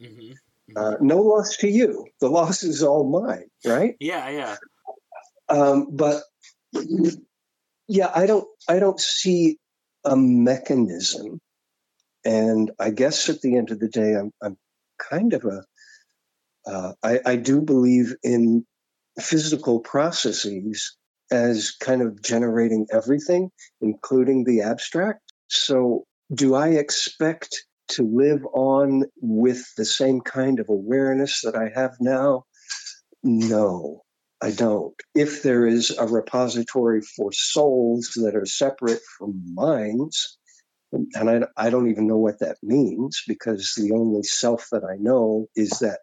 hmm 0.00 0.32
uh, 0.76 0.94
no 1.00 1.18
loss 1.18 1.58
to 1.58 1.68
you 1.68 2.06
the 2.20 2.28
loss 2.28 2.62
is 2.62 2.82
all 2.82 3.08
mine 3.08 3.48
right 3.64 3.96
Yeah. 4.00 4.28
Yeah. 4.30 4.56
um, 5.48 5.88
but 5.90 6.22
yeah, 7.88 8.10
I 8.14 8.26
don't 8.26 8.46
I 8.68 8.78
don't 8.78 9.00
see 9.00 9.58
a 10.04 10.16
mechanism, 10.16 11.40
and 12.24 12.70
I 12.78 12.90
guess 12.90 13.28
at 13.28 13.40
the 13.40 13.56
end 13.56 13.70
of 13.70 13.78
the 13.78 13.88
day, 13.88 14.14
I'm 14.14 14.32
I'm 14.42 14.56
kind 14.98 15.32
of 15.34 15.44
a 15.44 15.64
uh, 16.66 16.92
I, 17.02 17.20
I 17.26 17.36
do 17.36 17.60
believe 17.60 18.14
in 18.22 18.64
physical 19.20 19.80
processes 19.80 20.96
as 21.30 21.72
kind 21.72 22.02
of 22.02 22.22
generating 22.22 22.86
everything, 22.92 23.50
including 23.80 24.44
the 24.44 24.62
abstract. 24.62 25.20
So, 25.48 26.04
do 26.32 26.54
I 26.54 26.68
expect 26.70 27.64
to 27.88 28.02
live 28.02 28.44
on 28.52 29.04
with 29.20 29.64
the 29.76 29.84
same 29.84 30.20
kind 30.20 30.58
of 30.58 30.68
awareness 30.68 31.42
that 31.42 31.54
I 31.54 31.70
have 31.74 31.92
now? 32.00 32.44
No, 33.22 34.02
I 34.40 34.50
don't. 34.50 34.94
If 35.14 35.42
there 35.42 35.66
is 35.66 35.90
a 35.96 36.06
repository 36.06 37.02
for 37.16 37.30
souls 37.32 38.12
that 38.16 38.34
are 38.34 38.46
separate 38.46 39.00
from 39.18 39.54
minds, 39.54 40.38
and 40.92 41.30
I, 41.30 41.40
I 41.56 41.70
don't 41.70 41.90
even 41.90 42.06
know 42.06 42.18
what 42.18 42.40
that 42.40 42.56
means 42.62 43.22
because 43.26 43.74
the 43.76 43.92
only 43.92 44.22
self 44.22 44.68
that 44.70 44.84
I 44.84 44.96
know 44.98 45.46
is 45.56 45.80
that 45.80 46.00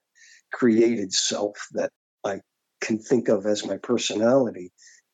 created 0.52 1.14
self 1.14 1.58
that 1.74 1.92
I 2.26 2.42
can 2.82 3.00
think 3.00 3.30
of 3.30 3.46
as 3.46 3.66
my 3.66 3.78
personality. 3.78 4.72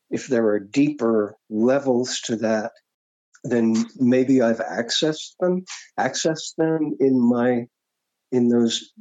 If 0.10 0.28
there 0.28 0.48
are 0.48 0.60
deeper 0.60 1.36
levels 1.50 2.22
to 2.26 2.38
that, 2.38 2.72
then 3.44 3.76
maybe 3.98 4.42
I've 4.42 4.60
accessed 4.60 5.34
them, 5.40 5.66
accessed 6.00 6.56
them 6.58 6.96
in 7.00 7.20
my 7.20 7.68
in 8.32 8.50
those 8.50 8.92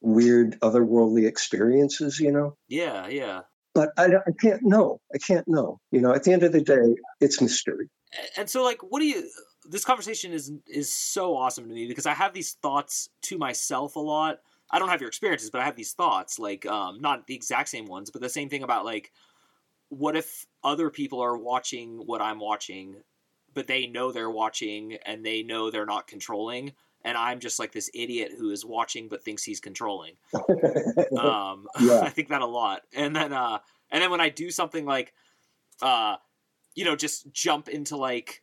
weird 0.00 0.58
otherworldly 0.60 1.26
experiences, 1.26 2.18
you 2.20 2.32
know? 2.32 2.56
Yeah, 2.68 3.06
yeah. 3.08 3.40
But 3.74 3.90
I, 3.96 4.06
I 4.06 4.32
can't 4.40 4.62
know. 4.62 5.00
I 5.14 5.18
can't 5.18 5.46
know. 5.46 5.78
You 5.92 6.00
know, 6.00 6.12
at 6.12 6.24
the 6.24 6.32
end 6.32 6.42
of 6.42 6.52
the 6.52 6.62
day, 6.62 6.96
it's 7.20 7.40
mystery. 7.40 7.88
And 8.36 8.50
so, 8.50 8.64
like, 8.64 8.78
what 8.82 9.00
do 9.00 9.06
you? 9.06 9.30
This 9.66 9.84
conversation 9.84 10.32
is 10.32 10.50
is 10.66 10.92
so 10.92 11.36
awesome 11.36 11.68
to 11.68 11.74
me 11.74 11.86
because 11.86 12.06
I 12.06 12.14
have 12.14 12.32
these 12.32 12.56
thoughts 12.62 13.08
to 13.22 13.38
myself 13.38 13.94
a 13.94 14.00
lot 14.00 14.38
I 14.70 14.78
don't 14.78 14.88
have 14.88 15.00
your 15.00 15.08
experiences, 15.08 15.50
but 15.50 15.60
I 15.60 15.64
have 15.64 15.76
these 15.76 15.92
thoughts, 15.92 16.38
like 16.38 16.64
um, 16.66 17.00
not 17.00 17.26
the 17.26 17.34
exact 17.34 17.68
same 17.68 17.86
ones, 17.86 18.10
but 18.10 18.22
the 18.22 18.28
same 18.28 18.48
thing 18.48 18.62
about 18.62 18.84
like, 18.84 19.12
what 19.88 20.16
if 20.16 20.46
other 20.62 20.90
people 20.90 21.20
are 21.20 21.36
watching 21.36 22.06
what 22.06 22.22
I'm 22.22 22.38
watching, 22.38 22.96
but 23.52 23.66
they 23.66 23.86
know 23.86 24.12
they're 24.12 24.30
watching 24.30 24.96
and 25.04 25.24
they 25.26 25.42
know 25.42 25.70
they're 25.70 25.86
not 25.86 26.06
controlling, 26.06 26.72
and 27.04 27.18
I'm 27.18 27.40
just 27.40 27.58
like 27.58 27.72
this 27.72 27.90
idiot 27.94 28.32
who 28.38 28.50
is 28.50 28.64
watching 28.64 29.08
but 29.08 29.24
thinks 29.24 29.42
he's 29.42 29.60
controlling. 29.60 30.14
um, 31.18 31.66
yeah. 31.80 32.00
I 32.02 32.10
think 32.10 32.28
that 32.28 32.42
a 32.42 32.46
lot, 32.46 32.82
and 32.94 33.14
then 33.16 33.32
uh, 33.32 33.58
and 33.90 34.02
then 34.02 34.10
when 34.10 34.20
I 34.20 34.28
do 34.28 34.50
something 34.50 34.84
like, 34.86 35.12
uh, 35.82 36.16
you 36.76 36.84
know, 36.84 36.94
just 36.94 37.32
jump 37.32 37.68
into 37.68 37.96
like 37.96 38.42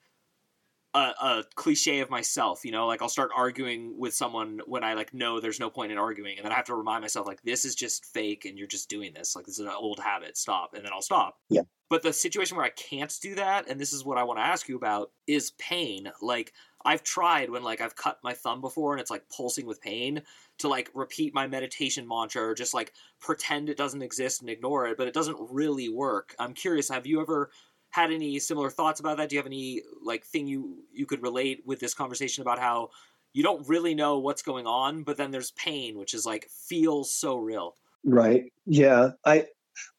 a, 0.97 1.13
a, 1.21 1.43
cliche 1.55 1.99
of 1.99 2.09
myself, 2.09 2.65
you 2.65 2.71
know, 2.71 2.87
like 2.87 3.01
I'll 3.01 3.09
start 3.09 3.31
arguing 3.35 3.97
with 3.97 4.13
someone 4.13 4.61
when 4.65 4.83
I 4.83 4.93
like 4.93 5.13
know 5.13 5.39
there's 5.39 5.59
no 5.59 5.69
point 5.69 5.91
in 5.91 5.97
arguing, 5.97 6.37
and 6.37 6.45
then 6.45 6.51
I 6.51 6.55
have 6.55 6.65
to 6.65 6.75
remind 6.75 7.01
myself 7.01 7.27
like 7.27 7.41
this 7.43 7.65
is 7.65 7.75
just 7.75 8.05
fake, 8.05 8.45
and 8.45 8.57
you're 8.57 8.67
just 8.67 8.89
doing 8.89 9.13
this, 9.13 9.35
like 9.35 9.45
this 9.45 9.59
is 9.59 9.65
an 9.65 9.71
old 9.77 9.99
habit. 9.99 10.37
Stop, 10.37 10.73
and 10.73 10.83
then 10.83 10.91
I'll 10.93 11.01
stop. 11.01 11.37
Yeah. 11.49 11.61
But 11.89 12.03
the 12.03 12.11
situation 12.11 12.57
where 12.57 12.65
I 12.65 12.71
can't 12.71 13.13
do 13.21 13.35
that, 13.35 13.69
and 13.69 13.79
this 13.79 13.93
is 13.93 14.03
what 14.03 14.17
I 14.17 14.23
want 14.23 14.39
to 14.39 14.45
ask 14.45 14.67
you 14.67 14.75
about, 14.75 15.11
is 15.25 15.51
pain. 15.51 16.11
Like 16.21 16.53
I've 16.83 17.03
tried 17.03 17.49
when 17.49 17.63
like 17.63 17.81
I've 17.81 17.95
cut 17.95 18.19
my 18.23 18.33
thumb 18.33 18.61
before 18.61 18.93
and 18.93 19.01
it's 19.01 19.11
like 19.11 19.29
pulsing 19.29 19.65
with 19.65 19.81
pain 19.81 20.21
to 20.59 20.67
like 20.67 20.89
repeat 20.93 21.33
my 21.33 21.47
meditation 21.47 22.07
mantra 22.07 22.43
or 22.43 22.55
just 22.55 22.73
like 22.73 22.93
pretend 23.19 23.69
it 23.69 23.77
doesn't 23.77 24.01
exist 24.01 24.41
and 24.41 24.49
ignore 24.49 24.87
it, 24.87 24.97
but 24.97 25.07
it 25.07 25.13
doesn't 25.13 25.37
really 25.51 25.89
work. 25.89 26.35
I'm 26.39 26.53
curious, 26.53 26.89
have 26.89 27.05
you 27.05 27.21
ever 27.21 27.51
had 27.97 28.11
any 28.11 28.37
similar 28.37 28.69
thoughts 28.69 28.99
about 28.99 29.17
that? 29.17 29.29
Do 29.29 29.35
you 29.35 29.39
have 29.39 29.47
any 29.47 29.81
like 30.03 30.23
thing 30.23 30.47
you 30.47 30.83
you 30.93 31.05
could 31.05 31.23
relate 31.23 31.63
with 31.65 31.79
this 31.79 31.93
conversation 31.93 32.43
about 32.43 32.59
how 32.59 32.91
you 33.33 33.43
don't 33.43 33.67
really 33.67 33.95
know 33.95 34.19
what's 34.19 34.43
going 34.43 34.67
on, 34.67 35.03
but 35.03 35.17
then 35.17 35.31
there's 35.31 35.51
pain, 35.51 35.97
which 35.97 36.13
is 36.13 36.25
like 36.25 36.47
feels 36.49 37.13
so 37.13 37.37
real. 37.37 37.75
Right. 38.03 38.53
Yeah. 38.65 39.11
I 39.25 39.47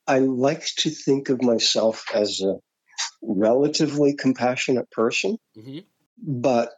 I 0.06 0.20
like 0.20 0.64
to 0.78 0.90
think 0.90 1.28
of 1.28 1.42
myself 1.42 2.04
as 2.14 2.40
a 2.40 2.54
relatively 3.20 4.14
compassionate 4.14 4.90
person, 4.90 5.38
mm-hmm. 5.56 5.80
but 6.18 6.70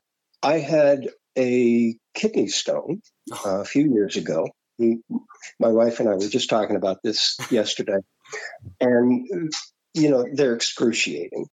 I 0.43 0.59
had 0.59 1.09
a 1.37 1.95
kidney 2.15 2.49
stone 2.49 3.03
oh. 3.33 3.43
uh, 3.45 3.61
a 3.61 3.65
few 3.65 3.93
years 3.93 4.17
ago. 4.17 4.49
my 4.79 5.69
wife 5.69 6.01
and 6.01 6.09
I 6.09 6.15
were 6.15 6.29
just 6.29 6.49
talking 6.49 6.77
about 6.77 7.03
this 7.03 7.39
yesterday, 7.51 8.01
and 8.81 9.53
you 9.95 10.11
know, 10.11 10.27
they're 10.33 10.55
excruciating. 10.55 11.47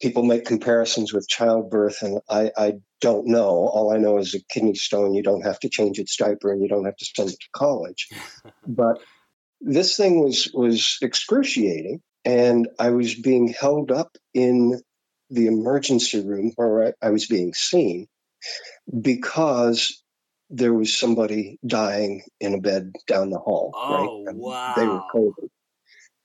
People 0.00 0.24
make 0.24 0.44
comparisons 0.44 1.12
with 1.12 1.28
childbirth, 1.28 2.02
and 2.02 2.20
I, 2.28 2.50
I 2.56 2.72
don't 3.00 3.26
know. 3.26 3.48
All 3.48 3.92
I 3.92 3.98
know 3.98 4.18
is 4.18 4.34
a 4.34 4.40
kidney 4.50 4.74
stone, 4.74 5.14
you 5.14 5.22
don't 5.22 5.44
have 5.44 5.60
to 5.60 5.68
change 5.68 5.98
its 5.98 6.16
diaper 6.16 6.52
and 6.52 6.60
you 6.60 6.68
don't 6.68 6.86
have 6.86 6.96
to 6.96 7.04
send 7.04 7.30
it 7.30 7.38
to 7.40 7.48
college. 7.54 8.08
but 8.66 8.98
this 9.60 9.96
thing 9.96 10.20
was, 10.20 10.50
was 10.52 10.98
excruciating, 11.02 12.00
and 12.24 12.68
I 12.78 12.90
was 12.90 13.14
being 13.14 13.48
held 13.48 13.92
up 13.92 14.16
in 14.34 14.80
the 15.30 15.46
emergency 15.46 16.20
room 16.26 16.52
where 16.56 16.88
I, 16.88 17.06
I 17.06 17.10
was 17.10 17.26
being 17.26 17.54
seen 17.54 18.06
because 19.00 20.02
there 20.50 20.74
was 20.74 20.98
somebody 20.98 21.58
dying 21.66 22.22
in 22.38 22.54
a 22.54 22.60
bed 22.60 22.92
down 23.06 23.30
the 23.30 23.38
hall. 23.38 23.72
Oh, 23.74 24.24
right? 24.26 24.36
wow. 24.36 24.74
They 24.76 24.86
were 24.86 25.02
COVID. 25.14 25.48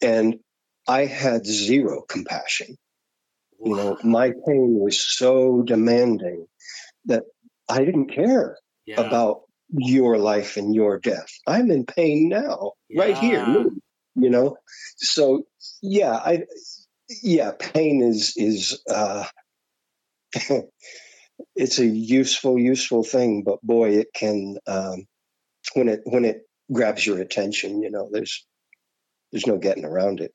And 0.01 0.39
I 0.87 1.05
had 1.05 1.45
zero 1.45 2.01
compassion. 2.07 2.77
Wow. 3.59 3.69
You 3.69 3.75
know, 3.75 3.97
my 4.03 4.29
pain 4.29 4.77
was 4.79 4.99
so 4.99 5.61
demanding 5.63 6.47
that 7.05 7.23
I 7.69 7.83
didn't 7.83 8.13
care 8.13 8.57
yeah. 8.85 9.01
about 9.01 9.41
your 9.69 10.17
life 10.17 10.57
and 10.57 10.73
your 10.73 10.99
death. 10.99 11.29
I'm 11.45 11.71
in 11.71 11.85
pain 11.85 12.29
now, 12.29 12.73
yeah. 12.89 13.01
right 13.01 13.17
here, 13.17 13.65
you 14.15 14.29
know. 14.29 14.57
So 14.97 15.43
yeah, 15.81 16.13
I 16.13 16.43
yeah, 17.21 17.51
pain 17.59 18.01
is 18.01 18.33
is 18.37 18.81
uh 18.89 19.25
it's 21.55 21.79
a 21.79 21.85
useful 21.85 22.57
useful 22.57 23.03
thing, 23.03 23.43
but 23.43 23.61
boy, 23.61 23.91
it 23.91 24.07
can 24.13 24.57
um 24.67 25.05
when 25.73 25.89
it 25.89 26.01
when 26.05 26.25
it 26.25 26.43
grabs 26.71 27.05
your 27.05 27.19
attention, 27.19 27.81
you 27.81 27.91
know, 27.91 28.09
there's 28.11 28.45
there's 29.31 29.47
no 29.47 29.57
getting 29.57 29.85
around 29.85 30.21
it. 30.21 30.31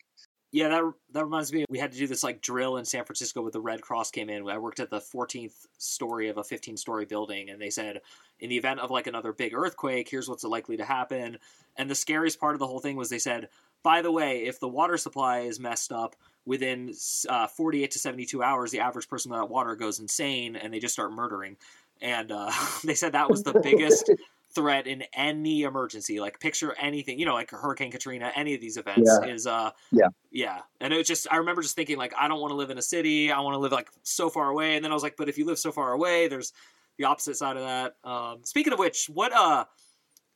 Yeah, 0.53 0.69
that 0.69 0.93
that 1.13 1.25
reminds 1.25 1.51
me. 1.51 1.65
We 1.71 1.79
had 1.79 1.93
to 1.93 1.99
do 1.99 2.07
this 2.07 2.23
like 2.23 2.43
drill 2.43 2.77
in 2.77 2.85
San 2.85 3.05
Francisco 3.05 3.41
with 3.41 3.55
the 3.55 3.61
Red 3.61 3.81
Cross 3.81 4.11
came 4.11 4.29
in. 4.29 4.47
I 4.49 4.59
worked 4.59 4.81
at 4.81 4.91
the 4.91 5.01
14th 5.01 5.67
story 5.79 6.29
of 6.29 6.37
a 6.37 6.45
15 6.45 6.77
story 6.77 7.07
building, 7.07 7.49
and 7.49 7.61
they 7.61 7.71
said, 7.71 8.03
in 8.39 8.51
the 8.51 8.59
event 8.59 8.81
of 8.81 8.91
like 8.91 9.07
another 9.07 9.33
big 9.33 9.55
earthquake, 9.55 10.11
here's 10.11 10.29
what's 10.29 10.45
likely 10.45 10.77
to 10.77 10.85
happen. 10.85 11.39
And 11.77 11.89
the 11.89 11.95
scariest 11.95 12.39
part 12.39 12.55
of 12.55 12.59
the 12.59 12.67
whole 12.67 12.81
thing 12.81 12.97
was 12.97 13.09
they 13.09 13.19
said, 13.19 13.49
by 13.83 14.03
the 14.03 14.13
way, 14.13 14.45
if 14.45 14.61
the 14.61 14.69
water 14.69 14.99
supply 14.99 15.41
is 15.41 15.59
messed 15.59 15.91
up 15.91 16.17
within 16.45 16.93
uh, 17.31 17.47
48 17.47 17.91
to 17.91 17.99
72 17.99 18.43
hours, 18.43 18.71
the 18.71 18.81
average 18.81 19.09
person 19.09 19.31
without 19.31 19.51
water 19.51 19.75
goes 19.75 20.01
insane, 20.01 20.57
and 20.57 20.73
they 20.73 20.81
just 20.81 20.93
start 20.93 21.13
murdering. 21.13 21.57
And 22.03 22.31
uh, 22.31 22.53
they 22.85 22.95
said 22.95 23.13
that 23.13 23.31
was 23.31 23.43
the 23.43 23.59
biggest 23.59 24.11
threat 24.55 24.87
in 24.87 25.03
any 25.15 25.63
emergency 25.63 26.21
like 26.21 26.39
picture 26.41 26.75
anything 26.79 27.19
you 27.19 27.25
know 27.25 27.35
like 27.35 27.51
hurricane 27.51 27.91
katrina 27.91 28.31
any 28.35 28.55
of 28.55 28.61
these 28.61 28.77
events 28.77 29.11
yeah. 29.23 29.29
is 29.29 29.47
uh 29.47 29.71
yeah. 29.91 30.09
yeah. 30.31 30.59
And 30.81 30.93
it 30.93 30.97
was 30.99 31.07
just 31.07 31.27
i 31.31 31.37
remember 31.37 31.63
just 31.63 31.77
thinking 31.77 31.97
like 31.97 32.13
i 32.19 32.29
don't 32.29 32.41
want 32.41 32.51
to 32.51 32.57
live 32.57 32.71
in 32.71 32.79
a 32.79 32.83
city. 32.83 33.31
I 33.31 33.41
want 33.41 33.55
to 33.55 33.59
live 33.59 33.73
like 33.73 33.89
so 34.03 34.29
far 34.29 34.49
away. 34.51 34.77
And 34.77 34.85
then 34.85 34.93
i 34.93 34.95
was 34.95 35.03
like 35.03 35.17
but 35.17 35.29
if 35.29 35.39
you 35.39 35.45
live 35.45 35.59
so 35.59 35.73
far 35.73 35.93
away 35.93 36.29
there's 36.29 36.53
the 36.99 37.05
opposite 37.05 37.37
side 37.37 37.57
of 37.57 37.63
that. 37.63 37.95
Um 38.05 38.41
speaking 38.45 38.73
of 38.73 38.79
which 38.79 39.09
what 39.13 39.33
uh 39.33 39.65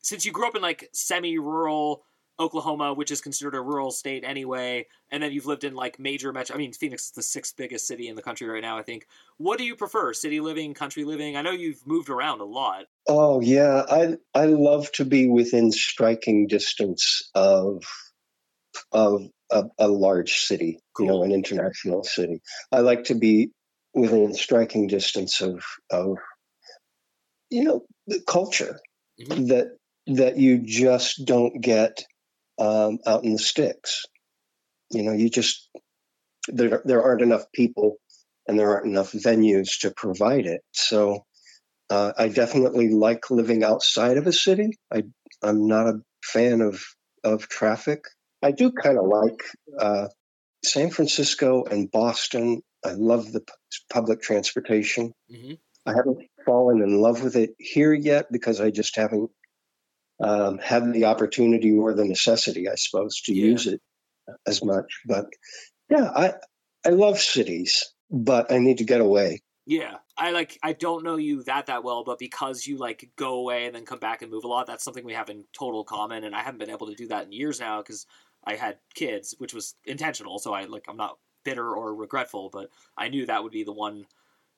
since 0.02 0.24
you 0.24 0.32
grew 0.32 0.46
up 0.46 0.56
in 0.56 0.62
like 0.62 0.88
semi-rural 0.92 2.04
Oklahoma, 2.38 2.94
which 2.94 3.10
is 3.10 3.20
considered 3.20 3.54
a 3.54 3.60
rural 3.60 3.90
state 3.90 4.24
anyway, 4.24 4.86
and 5.10 5.22
then 5.22 5.32
you've 5.32 5.46
lived 5.46 5.64
in 5.64 5.74
like 5.74 5.98
major 5.98 6.32
metro. 6.32 6.54
I 6.54 6.58
mean, 6.58 6.72
Phoenix 6.72 7.06
is 7.06 7.10
the 7.12 7.22
sixth 7.22 7.56
biggest 7.56 7.86
city 7.86 8.08
in 8.08 8.16
the 8.16 8.22
country 8.22 8.46
right 8.46 8.62
now. 8.62 8.78
I 8.78 8.82
think. 8.82 9.06
What 9.38 9.58
do 9.58 9.64
you 9.64 9.76
prefer, 9.76 10.12
city 10.12 10.40
living, 10.40 10.74
country 10.74 11.04
living? 11.04 11.36
I 11.36 11.42
know 11.42 11.50
you've 11.50 11.86
moved 11.86 12.10
around 12.10 12.40
a 12.40 12.44
lot. 12.44 12.84
Oh 13.08 13.40
yeah, 13.40 13.84
I 13.88 14.16
I 14.34 14.46
love 14.46 14.90
to 14.92 15.04
be 15.04 15.28
within 15.28 15.72
striking 15.72 16.46
distance 16.46 17.30
of 17.34 17.84
of 18.92 19.22
a, 19.50 19.64
a 19.78 19.88
large 19.88 20.32
city, 20.32 20.80
cool. 20.96 21.06
you 21.06 21.12
know, 21.12 21.22
an 21.22 21.32
international 21.32 22.04
city. 22.04 22.40
I 22.72 22.80
like 22.80 23.04
to 23.04 23.14
be 23.14 23.50
within 23.94 24.34
striking 24.34 24.86
distance 24.86 25.40
of 25.40 25.64
of 25.90 26.18
you 27.50 27.64
know 27.64 27.86
the 28.06 28.20
culture 28.26 28.78
mm-hmm. 29.20 29.46
that 29.46 29.68
that 30.06 30.36
you 30.36 30.58
just 30.58 31.24
don't 31.24 31.60
get 31.60 32.04
um, 32.58 32.98
out 33.06 33.24
in 33.24 33.32
the 33.32 33.38
sticks. 33.38 34.04
You 34.90 35.02
know, 35.02 35.12
you 35.12 35.28
just 35.28 35.68
there 36.48 36.82
there 36.84 37.02
aren't 37.02 37.22
enough 37.22 37.44
people 37.52 37.96
and 38.46 38.58
there 38.58 38.70
aren't 38.70 38.86
enough 38.86 39.12
venues 39.12 39.80
to 39.80 39.90
provide 39.90 40.46
it. 40.46 40.60
So 40.72 41.24
uh, 41.90 42.12
I 42.16 42.28
definitely 42.28 42.90
like 42.90 43.30
living 43.30 43.64
outside 43.64 44.16
of 44.16 44.26
a 44.26 44.32
city. 44.32 44.70
I 44.92 45.02
I'm 45.42 45.66
not 45.66 45.86
a 45.88 46.00
fan 46.24 46.60
of 46.60 46.82
of 47.24 47.48
traffic. 47.48 48.04
I 48.42 48.52
do 48.52 48.70
kind 48.72 48.98
of 48.98 49.06
like 49.06 49.42
uh, 49.78 50.08
San 50.64 50.90
Francisco 50.90 51.64
and 51.64 51.90
Boston. 51.90 52.62
I 52.84 52.92
love 52.92 53.32
the 53.32 53.40
p- 53.40 53.52
public 53.92 54.22
transportation. 54.22 55.12
hmm 55.30 55.54
I 55.88 55.92
haven't 55.92 56.18
fallen 56.44 56.82
in 56.82 57.00
love 57.00 57.22
with 57.22 57.36
it 57.36 57.50
here 57.60 57.94
yet 57.94 58.26
because 58.32 58.60
I 58.60 58.70
just 58.70 58.96
haven't 58.96 59.30
um, 60.20 60.58
had 60.58 60.92
the 60.92 61.06
opportunity 61.06 61.72
or 61.72 61.94
the 61.94 62.04
necessity, 62.04 62.68
I 62.68 62.74
suppose, 62.76 63.20
to 63.22 63.34
Yeah. 63.34 63.46
use 63.46 63.66
it 63.66 63.80
as 64.46 64.64
much. 64.64 65.00
But 65.06 65.26
yeah, 65.90 66.10
I 66.14 66.34
I 66.84 66.90
love 66.90 67.18
cities, 67.18 67.92
but 68.10 68.50
I 68.52 68.58
need 68.58 68.78
to 68.78 68.84
get 68.84 69.00
away. 69.00 69.42
Yeah, 69.66 69.96
I 70.16 70.30
like. 70.30 70.58
I 70.62 70.72
don't 70.72 71.02
know 71.04 71.16
you 71.16 71.42
that 71.44 71.66
that 71.66 71.82
well, 71.82 72.04
but 72.04 72.18
because 72.18 72.66
you 72.66 72.78
like 72.78 73.10
go 73.16 73.34
away 73.34 73.66
and 73.66 73.74
then 73.74 73.84
come 73.84 73.98
back 73.98 74.22
and 74.22 74.30
move 74.30 74.44
a 74.44 74.48
lot, 74.48 74.66
that's 74.66 74.84
something 74.84 75.04
we 75.04 75.14
have 75.14 75.28
in 75.28 75.44
total 75.52 75.84
common. 75.84 76.24
And 76.24 76.34
I 76.36 76.42
haven't 76.42 76.58
been 76.58 76.70
able 76.70 76.86
to 76.86 76.94
do 76.94 77.08
that 77.08 77.24
in 77.24 77.32
years 77.32 77.58
now 77.58 77.82
because 77.82 78.06
I 78.44 78.54
had 78.54 78.78
kids, 78.94 79.34
which 79.38 79.52
was 79.52 79.74
intentional. 79.84 80.38
So 80.38 80.52
I 80.54 80.64
like. 80.66 80.84
I'm 80.88 80.96
not 80.96 81.18
bitter 81.44 81.74
or 81.74 81.94
regretful, 81.94 82.50
but 82.52 82.70
I 82.96 83.08
knew 83.08 83.26
that 83.26 83.42
would 83.42 83.52
be 83.52 83.64
the 83.64 83.72
one, 83.72 84.04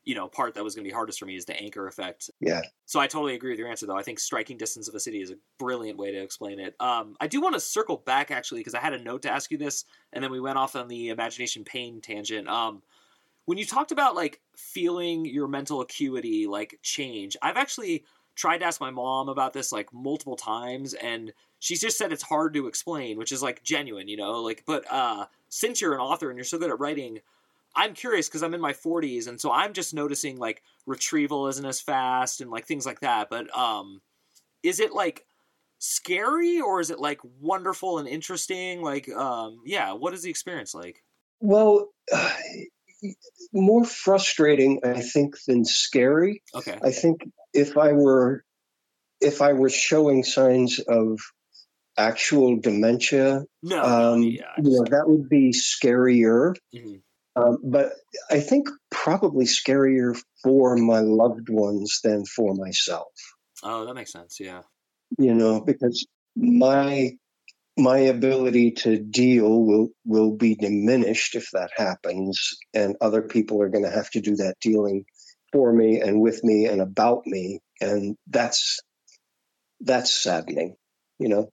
you 0.05 0.15
know, 0.15 0.27
part 0.27 0.55
that 0.55 0.65
was 0.65 0.75
going 0.75 0.85
to 0.85 0.89
be 0.89 0.95
hardest 0.95 1.19
for 1.19 1.27
me 1.27 1.37
is 1.37 1.45
the 1.45 1.61
anchor 1.61 1.87
effect. 1.87 2.31
Yeah. 2.41 2.63
So 2.87 2.99
I 2.99 3.07
totally 3.07 3.35
agree 3.35 3.51
with 3.51 3.59
your 3.59 3.69
answer, 3.69 3.87
though. 3.87 3.97
I 3.97 4.03
think 4.03 4.19
striking 4.19 4.57
distance 4.57 4.89
of 4.89 4.95
a 4.95 5.01
city 5.01 5.21
is 5.21 5.31
a 5.31 5.37
brilliant 5.59 5.99
way 5.99 6.13
to 6.13 6.23
explain 6.23 6.61
it. 6.61 6.75
Um, 6.81 7.17
I 7.21 7.27
do 7.27 7.41
want 7.41 7.55
to 7.55 7.61
circle 7.61 7.99
back 7.99 8.31
actually 8.31 8.61
because 8.61 8.75
I 8.75 8.81
had 8.81 8.95
a 8.95 9.03
note 9.03 9.23
to 9.23 9.31
ask 9.31 9.51
you 9.51 9.59
this, 9.59 9.85
and 10.13 10.25
then 10.25 10.31
we 10.31 10.41
went 10.41 10.59
off 10.59 10.77
on 10.77 10.89
the 10.89 11.11
imagination 11.11 11.65
pain 11.65 12.01
tangent. 12.01 12.49
Um, 12.49 12.83
when 13.45 13.59
you 13.59 13.65
talked 13.65 13.93
about 13.93 14.15
like 14.15 14.41
feeling 14.57 15.25
your 15.25 15.49
mental 15.49 15.81
acuity 15.81 16.47
like 16.47 16.79
change, 16.83 17.37
I've 17.43 17.57
actually 17.57 18.05
tried 18.35 18.59
to 18.59 18.65
ask 18.65 18.81
my 18.81 18.91
mom 18.91 19.29
about 19.29 19.53
this 19.53 19.73
like 19.73 19.93
multiple 19.93 20.37
times, 20.37 20.95
and 20.95 21.33
she's 21.59 21.81
just 21.81 21.99
said 21.99 22.13
it's 22.13 22.23
hard 22.23 22.55
to 22.55 22.67
explain, 22.67 23.19
which 23.19 23.33
is 23.33 23.43
like 23.43 23.63
genuine, 23.63 24.09
you 24.09 24.17
know. 24.17 24.41
Like, 24.43 24.63
but 24.67 24.85
uh, 24.91 25.27
since 25.49 25.81
you're 25.81 25.95
an 25.95 26.01
author 26.01 26.31
and 26.31 26.37
you're 26.37 26.45
so 26.45 26.59
good 26.59 26.71
at 26.71 26.79
writing, 26.79 27.21
I'm 27.79 27.95
curious 27.95 28.29
because 28.29 28.43
I'm 28.43 28.55
in 28.55 28.61
my 28.61 28.73
40s, 28.73 29.29
and 29.29 29.41
so 29.41 29.53
I'm 29.53 29.73
just 29.73 29.95
noticing 29.95 30.37
like 30.37 30.63
retrieval 30.85 31.47
isn't 31.47 31.65
as 31.65 31.81
fast 31.81 32.41
and 32.41 32.51
like 32.51 32.67
things 32.67 32.85
like 32.85 33.01
that. 33.01 33.31
But 33.31 33.57
um, 33.57 34.01
is 34.65 34.81
it 34.81 34.93
like 34.93 35.25
scary 35.79 36.61
or 36.61 36.81
is 36.81 36.91
it 36.91 36.99
like 36.99 37.21
wonderful 37.41 37.99
and 38.01 38.09
interesting? 38.09 38.83
Like, 38.83 39.09
um, 39.09 39.61
yeah, 39.65 39.93
what 39.93 40.13
is 40.13 40.23
the 40.23 40.31
experience 40.31 40.75
like? 40.75 41.05
Well, 41.39 41.91
more 43.53 43.85
frustrating, 43.85 44.81
I 44.85 45.01
think, 45.01 45.37
than 45.47 45.65
scary. 45.65 46.43
Okay. 46.53 46.77
I 46.83 46.91
think 46.91 47.29
if 47.55 47.79
I 47.79 47.93
were 47.93 48.45
if 49.21 49.41
I 49.41 49.53
were 49.53 49.71
showing 49.71 50.25
signs 50.25 50.81
of 50.81 51.21
actual 51.97 52.57
dementia, 52.61 53.45
No, 53.63 53.83
um, 53.83 54.23
yeah. 54.23 54.55
You 54.57 54.79
know, 54.79 54.85
that 54.91 55.09
would 55.09 55.29
be 55.29 55.53
scarier. 55.53 56.57
Mhm. 56.75 57.03
Um, 57.39 57.59
but 57.63 57.93
I 58.31 58.41
think 58.41 58.69
probably 58.91 59.45
scarier 59.45 60.21
for 60.43 60.77
my 60.77 61.01
loved 61.01 61.49
ones 61.49 62.01
than 62.03 62.25
for 62.25 62.55
myself. 62.55 63.13
Oh, 63.63 63.87
that 63.87 63.95
makes 63.95 64.13
sense. 64.13 64.39
Yeah. 64.41 64.63
You 65.19 65.35
know, 65.35 65.61
because 65.61 66.07
my 66.37 67.13
my 67.77 67.99
ability 67.99 68.73
to 68.73 68.99
deal 68.99 69.63
will 69.63 69.89
will 70.05 70.37
be 70.37 70.57
diminished 70.57 71.37
if 71.37 71.51
that 71.53 71.71
happens, 71.77 72.57
and 72.75 72.97
other 73.01 73.23
people 73.23 73.63
are 73.63 73.69
going 73.69 73.85
to 73.85 73.91
have 73.91 74.11
to 74.11 74.21
do 74.21 74.37
that 74.37 74.57
dealing 74.61 75.05
for 75.53 75.73
me 75.73 76.01
and 76.01 76.21
with 76.21 76.43
me 76.45 76.67
and 76.67 76.81
about 76.81 77.23
me, 77.27 77.61
and 77.81 78.17
that's 78.27 78.81
that's 79.81 80.13
saddening. 80.13 80.77
You 81.19 81.29
know, 81.29 81.51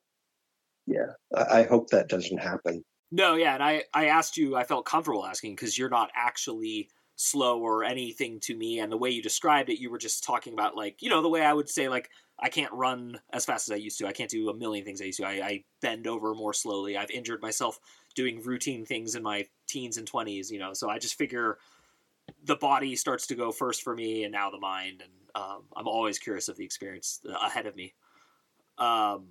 yeah. 0.88 1.13
I, 1.36 1.60
I 1.60 1.63
hope 1.63 1.91
that 1.91 2.10
doesn't 2.10 2.39
happen. 2.41 2.84
No, 3.15 3.36
yeah, 3.36 3.54
and 3.54 3.63
I 3.63 3.84
I 3.93 4.08
asked 4.08 4.36
you. 4.36 4.58
I 4.58 4.65
felt 4.65 4.86
comfortable 4.86 5.25
asking 5.25 5.56
because 5.56 5.78
you're 5.78 5.88
not 5.88 6.12
actually 6.13 6.89
slow 7.15 7.62
or 7.62 7.86
anything 7.86 8.41
to 8.41 8.54
me, 8.58 8.80
and 8.80 8.91
the 8.91 8.97
way 8.97 9.10
you 9.10 9.21
described 9.21 9.69
it, 9.69 9.80
you 9.80 9.89
were 9.89 9.97
just 9.97 10.25
talking 10.25 10.51
about 10.51 10.75
like 10.75 11.01
you 11.01 11.10
know 11.10 11.21
the 11.21 11.30
way 11.30 11.41
I 11.41 11.54
would 11.54 11.69
say 11.69 11.88
like 11.88 12.10
I 12.38 12.49
can't 12.49 12.73
run 12.73 13.17
as 13.32 13.45
fast 13.45 13.69
as 13.69 13.71
I 13.71 13.78
used 13.78 13.97
to. 13.99 14.08
I 14.08 14.12
can't 14.12 14.30
do 14.30 14.49
a 14.49 14.54
million 14.54 14.84
things 14.84 15.01
I 15.01 15.06
used 15.06 15.19
to. 15.19 15.25
I, 15.25 15.32
I 15.32 15.63
bend 15.82 16.08
over 16.08 16.36
more 16.36 16.51
slowly. 16.51 16.97
I've 16.97 17.10
injured 17.10 17.41
myself 17.41 17.80
doing 18.15 18.41
routine 18.43 18.86
things 18.86 19.15
in 19.15 19.23
my 19.23 19.45
teens 19.65 19.95
and 19.95 20.06
twenties. 20.06 20.51
You 20.51 20.60
know, 20.60 20.73
so 20.73 20.89
I 20.89 20.99
just 20.99 21.17
figure 21.17 21.58
the 22.43 22.58
body 22.58 22.97
starts 22.97 23.28
to 23.28 23.36
go 23.36 23.54
first 23.54 23.82
for 23.82 23.95
me, 23.95 24.25
and 24.25 24.34
now 24.34 24.51
the 24.51 24.60
mind, 24.60 25.01
and 25.01 25.13
um, 25.41 25.63
I'm 25.73 25.88
always 25.88 26.19
curious 26.19 26.49
of 26.49 26.58
the 26.58 26.65
experience 26.65 27.21
ahead 27.41 27.65
of 27.65 27.78
me. 27.78 27.93
Um, 28.78 29.28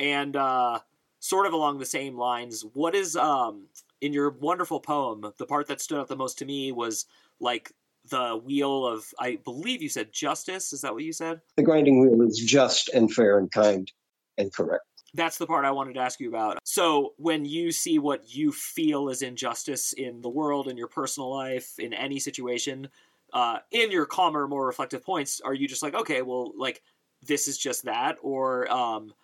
and 0.00 0.34
uh, 0.34 0.80
sort 1.24 1.46
of 1.46 1.54
along 1.54 1.78
the 1.78 1.86
same 1.86 2.18
lines, 2.18 2.66
what 2.74 2.94
is 2.94 3.16
um 3.16 3.66
in 4.02 4.12
your 4.12 4.30
wonderful 4.30 4.78
poem, 4.78 5.32
the 5.38 5.46
part 5.46 5.66
that 5.68 5.80
stood 5.80 5.98
out 5.98 6.08
the 6.08 6.16
most 6.16 6.38
to 6.38 6.44
me 6.44 6.70
was 6.70 7.06
like 7.40 7.72
the 8.10 8.36
wheel 8.36 8.86
of 8.86 9.06
I 9.18 9.38
believe 9.42 9.80
you 9.80 9.88
said 9.88 10.12
justice. 10.12 10.74
Is 10.74 10.82
that 10.82 10.92
what 10.92 11.02
you 11.02 11.14
said? 11.14 11.40
The 11.56 11.62
grinding 11.62 11.98
wheel 12.00 12.20
is 12.28 12.38
just 12.38 12.90
and 12.90 13.10
fair 13.10 13.38
and 13.38 13.50
kind 13.50 13.90
and 14.36 14.52
correct. 14.52 14.84
That's 15.14 15.38
the 15.38 15.46
part 15.46 15.64
I 15.64 15.70
wanted 15.70 15.94
to 15.94 16.00
ask 16.00 16.20
you 16.20 16.28
about. 16.28 16.58
So, 16.64 17.14
when 17.16 17.46
you 17.46 17.72
see 17.72 17.98
what 17.98 18.34
you 18.34 18.52
feel 18.52 19.08
is 19.08 19.22
injustice 19.22 19.94
in 19.94 20.20
the 20.20 20.28
world, 20.28 20.68
in 20.68 20.76
your 20.76 20.88
personal 20.88 21.30
life, 21.32 21.78
in 21.78 21.94
any 21.94 22.18
situation, 22.18 22.88
uh, 23.32 23.58
in 23.70 23.92
your 23.92 24.06
calmer, 24.06 24.48
more 24.48 24.66
reflective 24.66 25.04
points, 25.04 25.40
are 25.40 25.54
you 25.54 25.68
just 25.68 25.84
like, 25.84 25.94
okay, 25.94 26.20
well, 26.22 26.52
like, 26.58 26.82
this 27.22 27.46
is 27.46 27.56
just 27.56 27.84
that? 27.84 28.16
Or 28.22 28.70
um, 28.72 29.14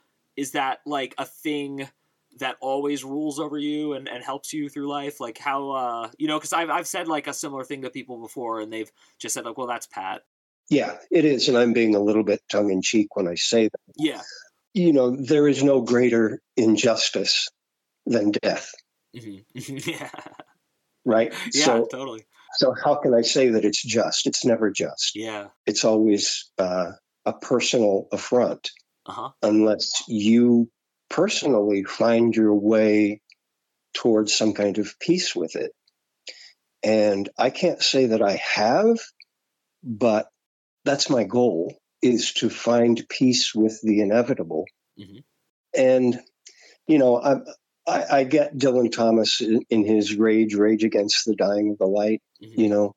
is 0.40 0.52
that 0.52 0.78
like 0.86 1.14
a 1.18 1.26
thing 1.26 1.86
that 2.38 2.56
always 2.60 3.04
rules 3.04 3.38
over 3.38 3.58
you 3.58 3.92
and, 3.92 4.08
and 4.08 4.24
helps 4.24 4.52
you 4.52 4.68
through 4.70 4.88
life? 4.88 5.20
Like, 5.20 5.36
how, 5.36 5.70
uh, 5.70 6.10
you 6.18 6.28
know, 6.28 6.38
because 6.38 6.52
I've, 6.54 6.70
I've 6.70 6.86
said 6.86 7.08
like 7.08 7.26
a 7.26 7.32
similar 7.34 7.64
thing 7.64 7.82
to 7.82 7.90
people 7.90 8.18
before, 8.20 8.60
and 8.60 8.72
they've 8.72 8.90
just 9.18 9.34
said, 9.34 9.44
like, 9.44 9.58
well, 9.58 9.66
that's 9.66 9.86
pat. 9.86 10.22
Yeah, 10.70 10.96
it 11.10 11.24
is. 11.24 11.48
And 11.48 11.58
I'm 11.58 11.72
being 11.72 11.94
a 11.94 12.00
little 12.00 12.22
bit 12.24 12.40
tongue 12.48 12.70
in 12.70 12.80
cheek 12.80 13.16
when 13.16 13.28
I 13.28 13.34
say 13.34 13.64
that. 13.64 13.94
Yeah. 13.96 14.22
You 14.72 14.92
know, 14.92 15.10
there 15.16 15.46
is 15.48 15.62
no 15.62 15.82
greater 15.82 16.40
injustice 16.56 17.48
than 18.06 18.30
death, 18.30 18.72
hmm 19.18 19.38
yeah. 19.54 20.10
right? 21.04 21.34
Yeah, 21.52 21.64
So, 21.64 21.86
totally. 21.90 22.24
so 22.54 22.72
how 22.84 22.94
can 22.94 23.12
I 23.12 23.22
say 23.22 23.50
that 23.50 23.64
it's 23.64 23.82
just? 23.82 24.26
It's 24.26 24.44
never 24.44 24.70
just. 24.70 25.16
Yeah. 25.16 25.48
It's 25.66 25.84
always 25.84 26.50
uh, 26.56 26.92
a 27.26 27.32
personal 27.32 28.06
affront 28.12 28.70
Uh 29.06 29.12
huh. 29.12 29.30
unless 29.42 29.90
you 30.08 30.68
personally 31.08 31.82
find 31.84 32.34
your 32.36 32.54
way 32.54 33.20
towards 33.94 34.34
some 34.34 34.52
kind 34.52 34.78
of 34.78 34.98
peace 35.00 35.34
with 35.34 35.56
it. 35.56 35.72
And 36.82 37.28
I 37.36 37.50
can't 37.50 37.82
say 37.82 38.06
that 38.06 38.22
I 38.22 38.36
have, 38.36 38.98
but 39.82 40.28
that's 40.84 41.10
my 41.10 41.24
goal 41.24 41.74
is 42.02 42.32
to 42.34 42.48
find 42.48 43.04
peace 43.08 43.54
with 43.54 43.80
the 43.82 44.00
inevitable. 44.00 44.66
Mhm. 44.98 45.22
And, 45.76 46.20
you 46.86 46.98
know, 46.98 47.16
I, 47.20 47.36
I, 47.86 48.18
I 48.18 48.24
get 48.24 48.56
Dylan 48.56 48.92
Thomas 48.92 49.40
in, 49.40 49.62
in 49.70 49.84
his 49.84 50.14
rage, 50.16 50.54
rage 50.54 50.84
against 50.84 51.24
the 51.26 51.34
dying 51.34 51.70
of 51.72 51.78
the 51.78 51.86
light, 51.86 52.22
Mhm. 52.42 52.58
you 52.58 52.68
know, 52.68 52.92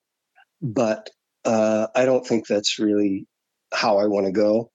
but 0.62 1.10
uh, 1.46 1.88
I 1.94 2.06
don't 2.06 2.26
think 2.26 2.48
that's 2.48 2.80
really 2.80 3.26
how 3.74 3.98
I 3.98 4.08
want 4.08 4.28
to 4.28 4.32
go. 4.32 4.70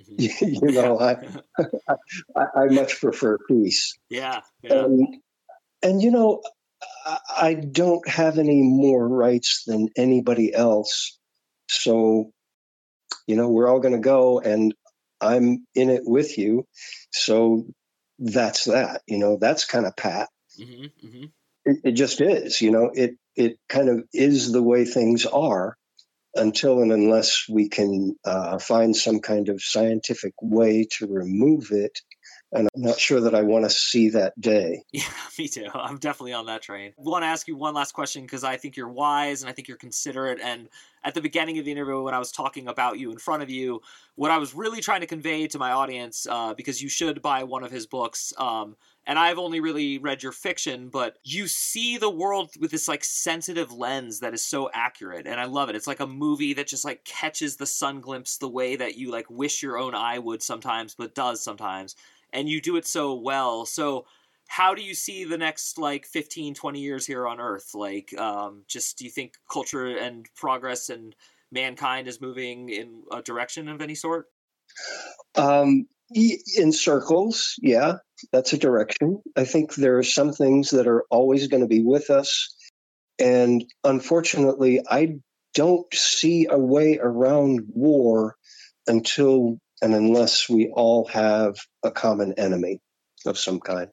Mhm. 0.00 0.62
you 0.62 0.72
know, 0.72 0.98
I, 0.98 1.16
I, 2.36 2.44
I 2.62 2.64
much 2.66 3.00
prefer 3.00 3.38
peace. 3.48 3.96
yeah, 4.08 4.40
yeah, 4.62 4.84
And, 4.84 5.16
and 5.82 6.02
you 6.02 6.10
know, 6.10 6.42
I, 7.06 7.18
I 7.40 7.54
don't 7.54 8.06
have 8.08 8.38
any 8.38 8.62
more 8.62 9.06
rights 9.06 9.64
than 9.66 9.88
anybody 9.96 10.52
else. 10.54 11.18
So, 11.68 12.32
you 13.26 13.36
know, 13.36 13.48
we're 13.48 13.68
all 13.68 13.80
going 13.80 13.94
to 13.94 14.00
go 14.00 14.40
and 14.40 14.74
I'm 15.20 15.66
in 15.74 15.90
it 15.90 16.02
with 16.04 16.38
you. 16.38 16.66
So 17.12 17.66
that's 18.18 18.64
that, 18.64 19.02
you 19.06 19.18
know, 19.18 19.38
that's 19.40 19.64
kind 19.64 19.86
of 19.86 19.96
pat. 19.96 20.28
hmm 20.56 20.86
hmm 21.00 21.24
It, 21.64 21.76
it 21.84 21.92
just 21.92 22.20
is, 22.20 22.60
you 22.60 22.70
know, 22.70 22.90
it, 22.92 23.16
it 23.36 23.58
kind 23.68 23.88
of 23.88 24.04
is 24.12 24.52
the 24.52 24.62
way 24.62 24.84
things 24.84 25.26
are 25.26 25.76
until 26.34 26.80
and 26.82 26.92
unless 26.92 27.46
we 27.50 27.68
can 27.68 28.16
uh, 28.24 28.58
find 28.58 28.96
some 28.96 29.20
kind 29.20 29.48
of 29.50 29.62
scientific 29.62 30.34
way 30.42 30.86
to 30.98 31.08
remove 31.08 31.68
it. 31.72 32.00
And 32.52 32.68
I'm 32.74 32.82
not 32.82 32.98
sure 32.98 33.20
that 33.20 33.34
I 33.34 33.42
want 33.42 33.64
to 33.64 33.70
see 33.70 34.10
that 34.10 34.38
day. 34.40 34.82
Yeah, 34.92 35.04
me 35.38 35.48
too. 35.48 35.68
I'm 35.72 35.98
definitely 35.98 36.32
on 36.32 36.46
that 36.46 36.62
train. 36.62 36.92
I 36.98 37.02
want 37.02 37.22
to 37.22 37.28
ask 37.28 37.46
you 37.48 37.56
one 37.56 37.74
last 37.74 37.92
question 37.92 38.22
because 38.22 38.44
I 38.44 38.56
think 38.56 38.76
you're 38.76 38.88
wise 38.88 39.42
and 39.42 39.48
I 39.48 39.52
think 39.52 39.68
you're 39.68 39.76
considerate. 39.76 40.40
And 40.42 40.68
at 41.04 41.14
the 41.14 41.22
beginning 41.22 41.58
of 41.58 41.64
the 41.64 41.70
interview, 41.70 42.02
when 42.02 42.12
I 42.12 42.18
was 42.18 42.32
talking 42.32 42.68
about 42.68 42.98
you 42.98 43.10
in 43.10 43.18
front 43.18 43.42
of 43.42 43.48
you, 43.48 43.80
what 44.16 44.30
I 44.30 44.38
was 44.38 44.54
really 44.54 44.80
trying 44.80 45.00
to 45.00 45.06
convey 45.06 45.46
to 45.46 45.58
my 45.58 45.70
audience, 45.70 46.26
uh, 46.28 46.52
because 46.54 46.82
you 46.82 46.88
should 46.88 47.22
buy 47.22 47.44
one 47.44 47.64
of 47.64 47.70
his 47.70 47.86
books, 47.86 48.34
um, 48.36 48.76
and 49.06 49.18
I've 49.18 49.38
only 49.38 49.60
really 49.60 49.98
read 49.98 50.22
your 50.22 50.32
fiction, 50.32 50.90
but 50.90 51.18
you 51.24 51.48
see 51.48 51.96
the 51.96 52.10
world 52.10 52.50
with 52.60 52.70
this 52.70 52.86
like 52.86 53.02
sensitive 53.02 53.72
lens 53.72 54.20
that 54.20 54.34
is 54.34 54.42
so 54.42 54.70
accurate, 54.74 55.26
and 55.26 55.40
I 55.40 55.46
love 55.46 55.70
it. 55.70 55.76
It's 55.76 55.86
like 55.86 56.00
a 56.00 56.06
movie 56.06 56.52
that 56.54 56.66
just 56.66 56.84
like 56.84 57.04
catches 57.04 57.56
the 57.56 57.66
sun 57.66 58.00
glimpse 58.02 58.36
the 58.36 58.48
way 58.48 58.76
that 58.76 58.96
you 58.96 59.10
like 59.10 59.30
wish 59.30 59.62
your 59.62 59.78
own 59.78 59.94
eye 59.94 60.18
would 60.18 60.42
sometimes, 60.42 60.94
but 60.94 61.14
does 61.14 61.42
sometimes, 61.42 61.96
and 62.32 62.48
you 62.48 62.60
do 62.60 62.76
it 62.76 62.86
so 62.86 63.14
well. 63.14 63.66
So 63.66 64.06
how 64.48 64.74
do 64.74 64.82
you 64.82 64.94
see 64.94 65.24
the 65.24 65.38
next 65.38 65.78
like 65.78 66.06
15 66.06 66.54
20 66.54 66.80
years 66.80 67.06
here 67.06 67.26
on 67.26 67.40
earth? 67.40 67.70
Like 67.74 68.16
um, 68.18 68.64
just 68.66 68.98
do 68.98 69.04
you 69.04 69.10
think 69.10 69.34
culture 69.50 69.86
and 69.86 70.26
progress 70.36 70.90
and 70.90 71.14
mankind 71.52 72.08
is 72.08 72.20
moving 72.20 72.68
in 72.68 73.02
a 73.12 73.22
direction 73.22 73.68
of 73.68 73.80
any 73.80 73.94
sort? 73.94 74.26
Um, 75.34 75.86
in 76.12 76.72
circles 76.72 77.54
yeah 77.60 77.96
that's 78.32 78.52
a 78.52 78.58
direction. 78.58 79.22
I 79.36 79.44
think 79.44 79.74
there 79.74 79.98
are 79.98 80.02
some 80.02 80.32
things 80.32 80.70
that 80.70 80.86
are 80.86 81.04
always 81.10 81.48
going 81.48 81.62
to 81.62 81.68
be 81.68 81.82
with 81.82 82.10
us 82.10 82.54
and 83.20 83.64
unfortunately 83.84 84.80
i 84.88 85.18
don't 85.54 85.92
see 85.92 86.46
a 86.50 86.58
way 86.58 86.98
around 87.00 87.66
war 87.68 88.36
until 88.86 89.58
and 89.82 89.94
unless 89.94 90.48
we 90.48 90.68
all 90.74 91.06
have 91.06 91.56
a 91.82 91.90
common 91.90 92.34
enemy 92.38 92.80
of 93.26 93.38
some 93.38 93.60
kind 93.60 93.90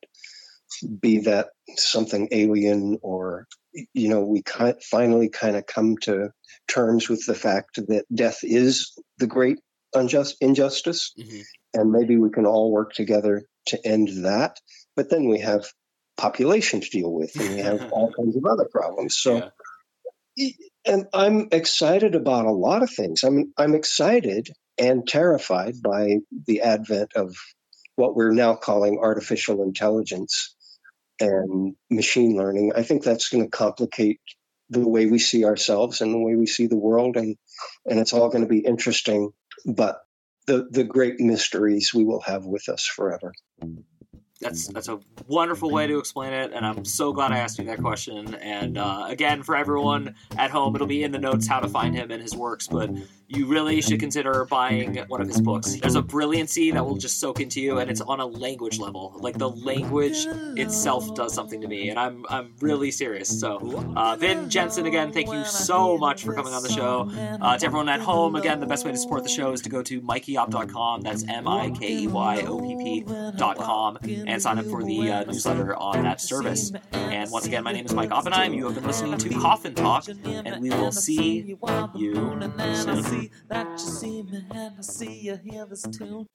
be 0.99 1.19
that 1.19 1.47
something 1.75 2.27
alien 2.31 2.97
or 3.01 3.47
you 3.93 4.09
know 4.09 4.21
we 4.21 4.43
finally 4.89 5.29
kind 5.29 5.55
of 5.55 5.65
come 5.65 5.95
to 6.01 6.29
terms 6.67 7.07
with 7.09 7.25
the 7.25 7.35
fact 7.35 7.79
that 7.87 8.05
death 8.13 8.39
is 8.43 8.97
the 9.17 9.27
great 9.27 9.57
unjust 9.93 10.35
injustice 10.41 11.13
mm-hmm. 11.17 11.41
and 11.73 11.91
maybe 11.91 12.17
we 12.17 12.29
can 12.29 12.45
all 12.45 12.71
work 12.71 12.93
together 12.93 13.43
to 13.65 13.79
end 13.85 14.25
that 14.25 14.59
but 14.95 15.09
then 15.09 15.29
we 15.29 15.39
have 15.39 15.65
population 16.17 16.81
to 16.81 16.89
deal 16.89 17.11
with 17.11 17.35
and 17.39 17.55
we 17.55 17.59
have 17.59 17.89
all 17.91 18.11
kinds 18.11 18.35
of 18.35 18.45
other 18.45 18.67
problems 18.69 19.15
so 19.15 19.49
yeah. 20.35 20.49
and 20.85 21.05
i'm 21.13 21.47
excited 21.51 22.15
about 22.15 22.45
a 22.45 22.51
lot 22.51 22.83
of 22.83 22.89
things 22.89 23.23
i'm 23.23 23.53
i'm 23.57 23.75
excited 23.75 24.49
and 24.77 25.07
terrified 25.07 25.81
by 25.81 26.17
the 26.45 26.61
advent 26.61 27.13
of 27.15 27.35
what 27.95 28.15
we're 28.15 28.31
now 28.31 28.55
calling 28.55 28.99
artificial 28.99 29.63
intelligence 29.63 30.55
and 31.19 31.75
machine 31.89 32.37
learning. 32.37 32.73
I 32.75 32.83
think 32.83 33.03
that's 33.03 33.29
going 33.29 33.43
to 33.43 33.49
complicate 33.49 34.21
the 34.69 34.87
way 34.87 35.05
we 35.05 35.19
see 35.19 35.45
ourselves 35.45 36.01
and 36.01 36.13
the 36.13 36.19
way 36.19 36.35
we 36.35 36.45
see 36.45 36.67
the 36.67 36.77
world, 36.77 37.17
and 37.17 37.35
and 37.85 37.99
it's 37.99 38.13
all 38.13 38.29
going 38.29 38.43
to 38.43 38.49
be 38.49 38.59
interesting. 38.59 39.31
But 39.65 39.99
the 40.45 40.67
the 40.69 40.83
great 40.83 41.19
mysteries 41.19 41.93
we 41.93 42.03
will 42.03 42.21
have 42.21 42.45
with 42.45 42.69
us 42.69 42.85
forever. 42.85 43.33
That's 44.39 44.67
that's 44.67 44.87
a 44.87 44.99
wonderful 45.27 45.71
way 45.71 45.87
to 45.87 45.97
explain 45.97 46.33
it, 46.33 46.51
and 46.53 46.65
I'm 46.65 46.85
so 46.85 47.11
glad 47.11 47.31
I 47.31 47.39
asked 47.39 47.57
you 47.57 47.65
that 47.65 47.79
question. 47.79 48.35
And 48.35 48.77
uh, 48.77 49.05
again, 49.07 49.41
for 49.41 49.55
everyone 49.55 50.13
at 50.37 50.51
home, 50.51 50.75
it'll 50.75 50.85
be 50.85 51.03
in 51.03 51.11
the 51.11 51.19
notes 51.19 51.47
how 51.47 51.59
to 51.59 51.67
find 51.67 51.95
him 51.95 52.11
and 52.11 52.21
his 52.21 52.35
works. 52.35 52.67
But 52.67 52.91
you 53.29 53.45
really 53.45 53.81
should 53.81 53.99
consider 53.99 54.45
buying 54.45 54.95
one 55.07 55.21
of 55.21 55.27
his 55.27 55.41
books. 55.41 55.75
There's 55.75 55.95
a 55.95 56.01
brilliancy 56.01 56.71
that 56.71 56.85
will 56.85 56.95
just 56.95 57.19
soak 57.19 57.41
into 57.41 57.59
you, 57.59 57.79
and 57.79 57.91
it's 57.91 57.99
on 57.99 58.19
a 58.19 58.25
language 58.25 58.79
level. 58.79 59.15
Like 59.19 59.37
the 59.37 59.49
language 59.49 60.25
itself 60.57 61.13
does 61.13 61.33
something 61.33 61.59
to 61.61 61.67
me, 61.67 61.89
and 61.89 61.99
I'm 61.99 62.25
I'm 62.29 62.53
really 62.61 62.89
serious. 62.89 63.27
So, 63.39 63.83
uh, 63.95 64.15
Vin 64.15 64.49
Jensen, 64.49 64.85
again, 64.85 65.11
thank 65.11 65.31
you 65.31 65.43
so 65.43 65.97
much 65.97 66.23
for 66.23 66.33
coming 66.33 66.53
on 66.53 66.63
the 66.63 66.69
show. 66.69 67.11
Uh, 67.41 67.57
to 67.57 67.65
everyone 67.65 67.89
at 67.89 67.99
home, 67.99 68.35
again, 68.35 68.59
the 68.59 68.65
best 68.65 68.85
way 68.85 68.91
to 68.91 68.97
support 68.97 69.23
the 69.23 69.29
show 69.29 69.51
is 69.51 69.61
to 69.61 69.69
go 69.69 69.83
to 69.83 70.01
mikeyopp.com. 70.01 71.01
That's 71.01 71.25
M 71.27 71.47
I 71.47 71.69
K 71.71 72.03
E 72.03 72.07
Y 72.07 72.41
O 72.47 72.61
P 72.61 73.03
P.com, 73.03 73.97
and 74.03 74.41
sign 74.41 74.57
up 74.57 74.65
for 74.67 74.83
the 74.83 75.11
uh, 75.11 75.23
newsletter 75.25 75.75
on 75.75 76.03
that 76.03 76.21
service. 76.21 76.71
And 76.93 77.29
once 77.29 77.45
again, 77.45 77.63
my 77.63 77.73
name 77.73 77.85
is 77.85 77.93
Mike 77.93 78.11
Oppenheim. 78.11 78.53
You 78.53 78.65
have 78.65 78.75
been 78.75 78.87
listening 78.87 79.17
to 79.17 79.29
Coffin 79.29 79.75
Talk, 79.75 80.07
and 80.07 80.61
we 80.61 80.69
will 80.69 80.93
see 80.93 81.57
you 81.93 82.39
soon 82.73 83.16
see 83.17 83.31
that 83.49 83.67
you 83.71 83.77
see 83.77 84.23
me 84.23 84.45
and 84.51 84.75
I 84.77 84.81
see 84.81 85.19
you 85.21 85.37
hear 85.43 85.65
this 85.65 85.83
tune. 85.83 86.27